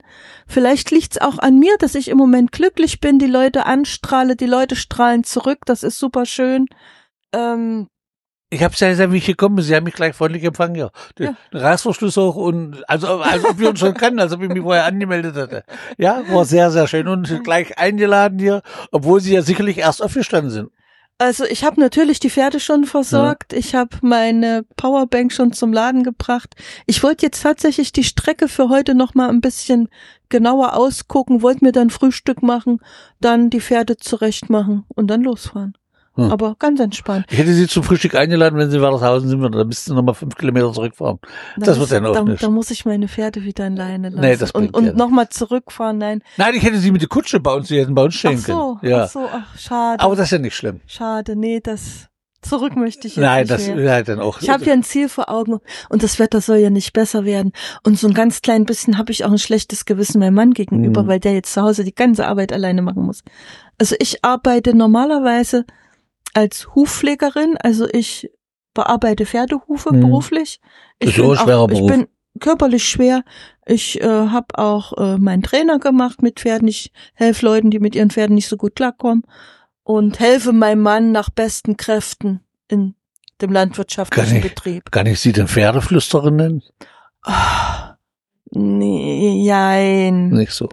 Vielleicht 0.49 0.91
liegt's 0.91 1.19
auch 1.19 1.39
an 1.39 1.57
mir, 1.57 1.77
dass 1.79 1.95
ich 1.95 2.09
im 2.09 2.19
Moment 2.19 2.51
glücklich 2.51 2.99
bin, 2.99 3.21
die 3.21 3.29
Leute 3.29 3.65
anstrahle, 3.65 4.35
die 4.35 4.47
Leute 4.47 4.75
strahlen 4.75 5.23
zurück. 5.23 5.59
Das 5.67 5.85
ist 5.85 6.01
super 6.01 6.27
schön. 6.27 6.67
Ähm, 7.33 7.87
Ich 8.51 8.65
habe 8.65 8.75
sehr, 8.75 8.97
sehr 8.97 9.13
wie 9.13 9.19
ich 9.19 9.27
gekommen. 9.27 9.63
Sie 9.63 9.77
haben 9.77 9.85
mich 9.85 9.95
gleich 9.95 10.17
freundlich 10.17 10.43
empfangen, 10.43 10.75
ja. 10.75 10.91
Den 11.17 11.37
Ja. 11.53 11.61
Reißverschluss 11.61 12.17
hoch 12.17 12.35
und 12.35 12.83
also 12.91 13.21
als 13.21 13.45
ob 13.45 13.61
wir 13.61 13.69
uns 13.69 13.79
schon 13.79 13.95
kannten, 13.95 14.19
als 14.19 14.33
ob 14.33 14.43
ich 14.43 14.49
mich 14.49 14.63
vorher 14.63 14.85
angemeldet 14.85 15.37
hätte. 15.37 15.63
Ja, 15.97 16.25
war 16.29 16.45
sehr, 16.45 16.73
sehr 16.73 16.89
schön 16.89 17.07
und 17.07 17.45
gleich 17.45 17.79
eingeladen 17.79 18.41
hier, 18.41 18.63
obwohl 18.91 19.21
Sie 19.21 19.35
ja 19.35 19.43
sicherlich 19.43 19.79
erst 19.79 20.03
aufgestanden 20.03 20.51
sind. 20.51 20.71
Also 21.19 21.45
ich 21.45 21.65
habe 21.65 21.81
natürlich 21.81 22.21
die 22.21 22.31
Pferde 22.31 22.61
schon 22.61 22.85
versorgt. 22.85 23.53
Ich 23.53 23.75
habe 23.75 23.97
meine 24.03 24.65
Powerbank 24.77 25.33
schon 25.33 25.53
zum 25.53 25.73
Laden 25.73 26.05
gebracht. 26.05 26.55
Ich 26.87 27.03
wollte 27.03 27.27
jetzt 27.27 27.43
tatsächlich 27.43 27.93
die 27.93 28.05
Strecke 28.05 28.47
für 28.47 28.69
heute 28.69 28.95
noch 28.95 29.15
mal 29.15 29.29
ein 29.29 29.41
bisschen 29.41 29.89
genauer 30.29 30.77
ausgucken, 30.77 31.43
wollte 31.43 31.65
mir 31.65 31.73
dann 31.73 31.91
Frühstück 31.91 32.43
machen, 32.43 32.81
dann 33.21 33.51
die 33.51 33.61
Pferde 33.61 33.97
zurecht 33.97 34.49
machen 34.49 34.85
und 34.95 35.09
dann 35.09 35.23
losfahren. 35.23 35.77
Hm. 36.19 36.33
Aber 36.33 36.57
ganz 36.59 36.81
entspannt. 36.81 37.27
Ich 37.31 37.39
hätte 37.39 37.53
Sie 37.55 37.67
zum 37.69 37.83
Frühstück 37.85 38.15
eingeladen, 38.15 38.59
wenn 38.59 38.71
Sie 38.71 38.81
Waltershausen 38.81 39.29
sind, 39.29 39.41
da 39.41 39.65
müssten 39.65 39.91
Sie 39.91 39.95
nochmal 39.95 40.15
fünf 40.15 40.35
Kilometer 40.37 40.73
zurückfahren. 40.73 41.19
Da 41.57 41.67
Das 41.67 41.79
muss, 41.79 41.91
wird 41.91 42.03
dann 42.03 42.11
auch 42.11 42.15
da, 42.15 42.25
nicht. 42.25 42.43
da 42.43 42.51
muss 42.51 42.71
ich 42.71 42.85
meine 42.85 43.07
Pferde 43.09 43.45
wieder 43.45 43.67
in 43.67 43.77
Leine 43.77 44.09
lassen. 44.11 44.21
Nee, 44.21 44.37
das 44.37 44.51
und 44.51 44.75
und 44.75 44.87
ja 44.87 44.93
nochmal 44.93 45.29
zurückfahren. 45.29 45.99
Nein. 45.99 46.23
Nein, 46.37 46.55
ich 46.57 46.63
hätte 46.65 46.79
Sie 46.79 46.91
mit 46.91 47.01
der 47.03 47.09
Kutsche 47.09 47.41
bei 47.41 47.53
uns, 47.55 47.69
Sie 47.69 47.79
hätten 47.81 47.95
bei 47.95 48.03
uns 48.03 48.15
Ach 48.17 48.19
stehen 48.19 48.39
so, 48.39 48.75
können. 48.81 48.91
Ja. 48.93 49.05
ach 49.05 49.09
so, 49.09 49.29
ach, 49.33 49.59
schade. 49.59 50.03
Aber 50.03 50.17
das 50.17 50.27
ist 50.27 50.31
ja 50.33 50.39
nicht 50.39 50.57
schlimm. 50.57 50.81
schade, 50.87 51.37
nee, 51.37 51.61
das 51.61 52.09
zurück 52.41 52.77
möchte 52.77 53.09
ich 53.09 53.17
jetzt 53.17 53.23
Nein, 53.25 53.47
das 53.49 53.67
ja, 53.67 54.03
dann 54.03 54.21
auch. 54.21 54.41
Ich 54.41 54.49
habe 54.49 54.65
ja 54.65 54.73
ein 54.73 54.85
Ziel 54.85 55.09
vor 55.09 55.29
Augen 55.29 55.59
und 55.89 56.03
das 56.05 56.19
Wetter 56.21 56.41
soll 56.41 56.59
ja 56.59 56.71
nicht 56.71 56.93
besser 56.93 57.25
werden. 57.25 57.53
Und 57.83 57.99
so 57.99 58.07
ein 58.07 58.15
ganz 58.15 58.43
klein 58.43 58.65
bisschen 58.65 58.97
habe 58.97 59.11
ich 59.11 59.25
auch 59.25 59.31
ein 59.33 59.39
schlechtes 59.39 59.85
Gewissen 59.87 60.21
meinem 60.21 60.35
Mann 60.35 60.53
gegenüber, 60.53 61.03
Mhm. 61.03 61.07
weil 61.09 61.21
der 61.21 61.35
jetzt 61.35 61.53
zu 61.53 61.63
Hause 61.63 61.83
die 61.85 61.95
ganze 61.95 62.27
Arbeit 62.27 62.53
alleine 62.53 62.81
machen 62.81 63.03
muss. 63.03 63.23
Also 63.81 63.97
ich 63.99 64.25
arbeite 64.25 64.75
normalerweise 64.77 65.65
als 66.39 66.75
Hufpflegerin, 66.75 67.57
also 67.63 67.87
ich 67.93 68.31
bearbeite 68.75 69.27
Pferdehufe 69.27 69.93
Mhm. 69.93 70.01
beruflich. 70.01 70.61
Ich 71.01 71.19
ein 71.19 71.27
bin, 71.27 71.37
schwerer 71.37 71.59
auch, 71.61 71.69
ich 71.71 71.75
Beruf. 71.79 71.91
bin 71.91 72.07
körperlich 72.41 72.89
schwer. 72.89 73.25
Ich 73.67 74.01
äh, 74.01 74.07
habe 74.07 74.57
auch 74.59 74.97
äh, 74.97 75.19
meinen 75.19 75.43
Trainer 75.43 75.79
gemacht 75.79 76.23
mit 76.23 76.39
Pferden. 76.41 76.69
Ich 76.69 76.93
helfe 77.15 77.45
Leuten, 77.45 77.71
die 77.71 77.81
mit 77.81 77.95
ihren 77.97 78.11
Pferden 78.11 78.35
nicht 78.37 78.49
so 78.49 78.57
gut 78.57 78.77
klarkommen 78.77 79.25
und 79.83 80.21
helfe 80.21 80.53
meinem 80.53 80.83
Mann 80.83 81.13
nach 81.13 81.31
besten 81.31 81.77
Kräften 81.77 82.41
in 82.69 82.95
dem 83.41 83.53
landwirtschaftlichen 83.53 84.29
Kann 84.29 84.37
ich- 84.37 84.43
Betrieb. 84.55 84.93
Kann 84.93 85.07
ich 85.07 85.19
Sie 85.21 85.33
denn 85.33 85.49
Pferdeflüsterin 85.49 86.37
nennen? 86.37 86.63
Ah, 87.23 87.97
nee, 88.51 89.43
jein. 89.43 90.29
Nicht 90.31 90.53
so. 90.53 90.69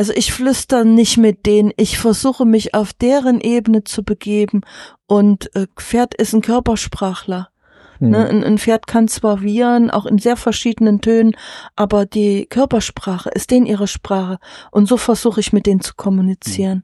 Also 0.00 0.14
ich 0.14 0.32
flüster 0.32 0.84
nicht 0.84 1.18
mit 1.18 1.44
denen, 1.44 1.72
ich 1.76 1.98
versuche 1.98 2.46
mich 2.46 2.72
auf 2.72 2.94
deren 2.94 3.38
Ebene 3.38 3.84
zu 3.84 4.02
begeben 4.02 4.62
und 5.06 5.54
äh, 5.54 5.66
Pferd 5.76 6.14
ist 6.14 6.32
ein 6.32 6.40
Körpersprachler. 6.40 7.50
Hm. 7.98 8.08
Ne, 8.08 8.26
ein, 8.26 8.42
ein 8.42 8.56
Pferd 8.56 8.86
kann 8.86 9.08
zwar 9.08 9.42
wiehern, 9.42 9.90
auch 9.90 10.06
in 10.06 10.16
sehr 10.16 10.38
verschiedenen 10.38 11.02
Tönen, 11.02 11.36
aber 11.76 12.06
die 12.06 12.46
Körpersprache 12.46 13.28
ist 13.28 13.50
denen 13.50 13.66
ihre 13.66 13.86
Sprache. 13.86 14.38
Und 14.70 14.88
so 14.88 14.96
versuche 14.96 15.40
ich 15.40 15.52
mit 15.52 15.66
denen 15.66 15.82
zu 15.82 15.92
kommunizieren. 15.94 16.82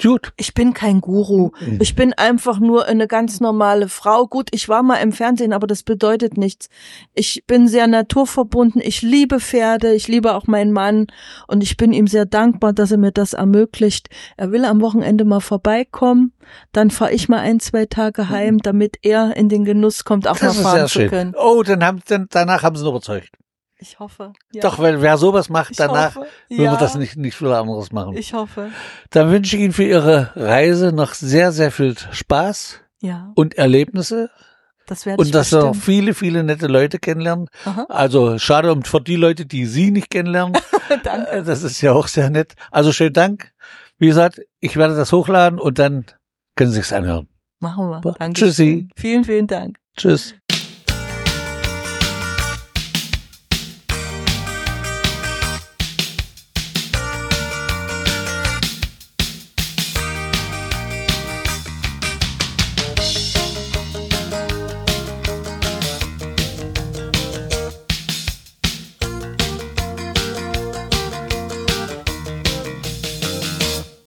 Gut. 0.00 0.32
Ich 0.36 0.54
bin 0.54 0.74
kein 0.74 1.00
Guru. 1.00 1.50
Mhm. 1.60 1.78
Ich 1.80 1.94
bin 1.94 2.12
einfach 2.12 2.58
nur 2.58 2.86
eine 2.86 3.06
ganz 3.06 3.40
normale 3.40 3.88
Frau. 3.88 4.26
Gut, 4.26 4.48
ich 4.52 4.68
war 4.68 4.82
mal 4.82 4.96
im 4.96 5.12
Fernsehen, 5.12 5.52
aber 5.52 5.66
das 5.66 5.82
bedeutet 5.82 6.36
nichts. 6.36 6.68
Ich 7.14 7.44
bin 7.46 7.68
sehr 7.68 7.86
naturverbunden. 7.86 8.80
Ich 8.84 9.02
liebe 9.02 9.40
Pferde. 9.40 9.94
Ich 9.94 10.08
liebe 10.08 10.34
auch 10.34 10.46
meinen 10.46 10.72
Mann. 10.72 11.06
Und 11.46 11.62
ich 11.62 11.76
bin 11.76 11.92
ihm 11.92 12.06
sehr 12.06 12.26
dankbar, 12.26 12.72
dass 12.72 12.90
er 12.90 12.98
mir 12.98 13.12
das 13.12 13.32
ermöglicht. 13.32 14.08
Er 14.36 14.52
will 14.52 14.64
am 14.64 14.80
Wochenende 14.80 15.24
mal 15.24 15.40
vorbeikommen. 15.40 16.32
Dann 16.72 16.90
fahre 16.90 17.12
ich 17.12 17.28
mal 17.28 17.40
ein, 17.40 17.60
zwei 17.60 17.86
Tage 17.86 18.28
heim, 18.28 18.58
damit 18.58 18.98
er 19.02 19.36
in 19.36 19.48
den 19.48 19.64
Genuss 19.64 20.04
kommt, 20.04 20.28
auch. 20.28 20.38
Das 20.38 20.56
mal 20.62 20.62
fahren 20.62 20.88
zu 20.88 21.06
können. 21.06 21.34
Oh, 21.36 21.62
dann 21.62 21.84
haben, 21.84 22.00
dann, 22.06 22.26
danach 22.30 22.62
haben 22.62 22.76
sie 22.76 22.84
ihn 22.84 22.88
überzeugt. 22.88 23.30
Ich 23.78 23.98
hoffe. 23.98 24.32
Ja. 24.52 24.62
Doch, 24.62 24.78
weil 24.78 25.02
wer 25.02 25.18
sowas 25.18 25.48
macht, 25.50 25.72
Ich 25.72 25.76
danach 25.76 26.16
hoffe. 26.16 26.26
will 26.48 26.64
ja. 26.64 26.70
man 26.70 26.80
das 26.80 26.94
nicht, 26.94 27.16
nicht 27.16 27.36
viel 27.36 27.48
anderes 27.52 27.92
machen. 27.92 28.16
Ich 28.16 28.32
hoffe. 28.32 28.70
Dann 29.10 29.30
wünsche 29.30 29.56
ich 29.56 29.62
Ihnen 29.62 29.72
für 29.74 29.84
Ihre 29.84 30.30
Reise 30.34 30.92
noch 30.92 31.12
sehr, 31.14 31.52
sehr 31.52 31.70
viel 31.70 31.94
Spaß 32.10 32.80
Ja, 33.00 33.32
und 33.34 33.54
Erlebnisse 33.58 34.30
das 34.86 35.04
werde 35.04 35.20
ich 35.22 35.26
und 35.28 35.34
dass 35.34 35.50
Sie 35.50 35.56
noch 35.56 35.72
bestimmt. 35.72 35.84
viele, 35.84 36.14
viele 36.14 36.44
nette 36.44 36.68
Leute 36.68 36.98
kennenlernen. 37.00 37.48
Aha. 37.64 37.86
Also 37.88 38.38
schade 38.38 38.70
um 38.72 38.82
für 38.84 39.00
die 39.00 39.16
Leute, 39.16 39.44
die 39.44 39.66
Sie 39.66 39.90
nicht 39.90 40.10
kennenlernen. 40.10 40.56
Danke. 41.02 41.28
Äh, 41.30 41.42
Das 41.42 41.62
ist 41.64 41.80
ja 41.80 41.92
auch 41.92 42.06
sehr 42.06 42.30
nett. 42.30 42.54
Also 42.70 42.92
schönen 42.92 43.12
Dank. 43.12 43.52
Wie 43.98 44.06
gesagt, 44.06 44.40
ich 44.60 44.76
werde 44.76 44.94
das 44.94 45.10
hochladen 45.12 45.58
und 45.58 45.78
dann 45.80 46.06
können 46.54 46.70
Sie 46.70 46.80
es 46.80 46.92
anhören. 46.92 47.28
Machen 47.58 47.88
wir. 47.90 48.00
Danke. 48.18 48.34
Tschüssi. 48.40 48.88
Vielen, 48.96 49.24
vielen 49.24 49.46
Dank. 49.48 49.76
Tschüss. 49.96 50.34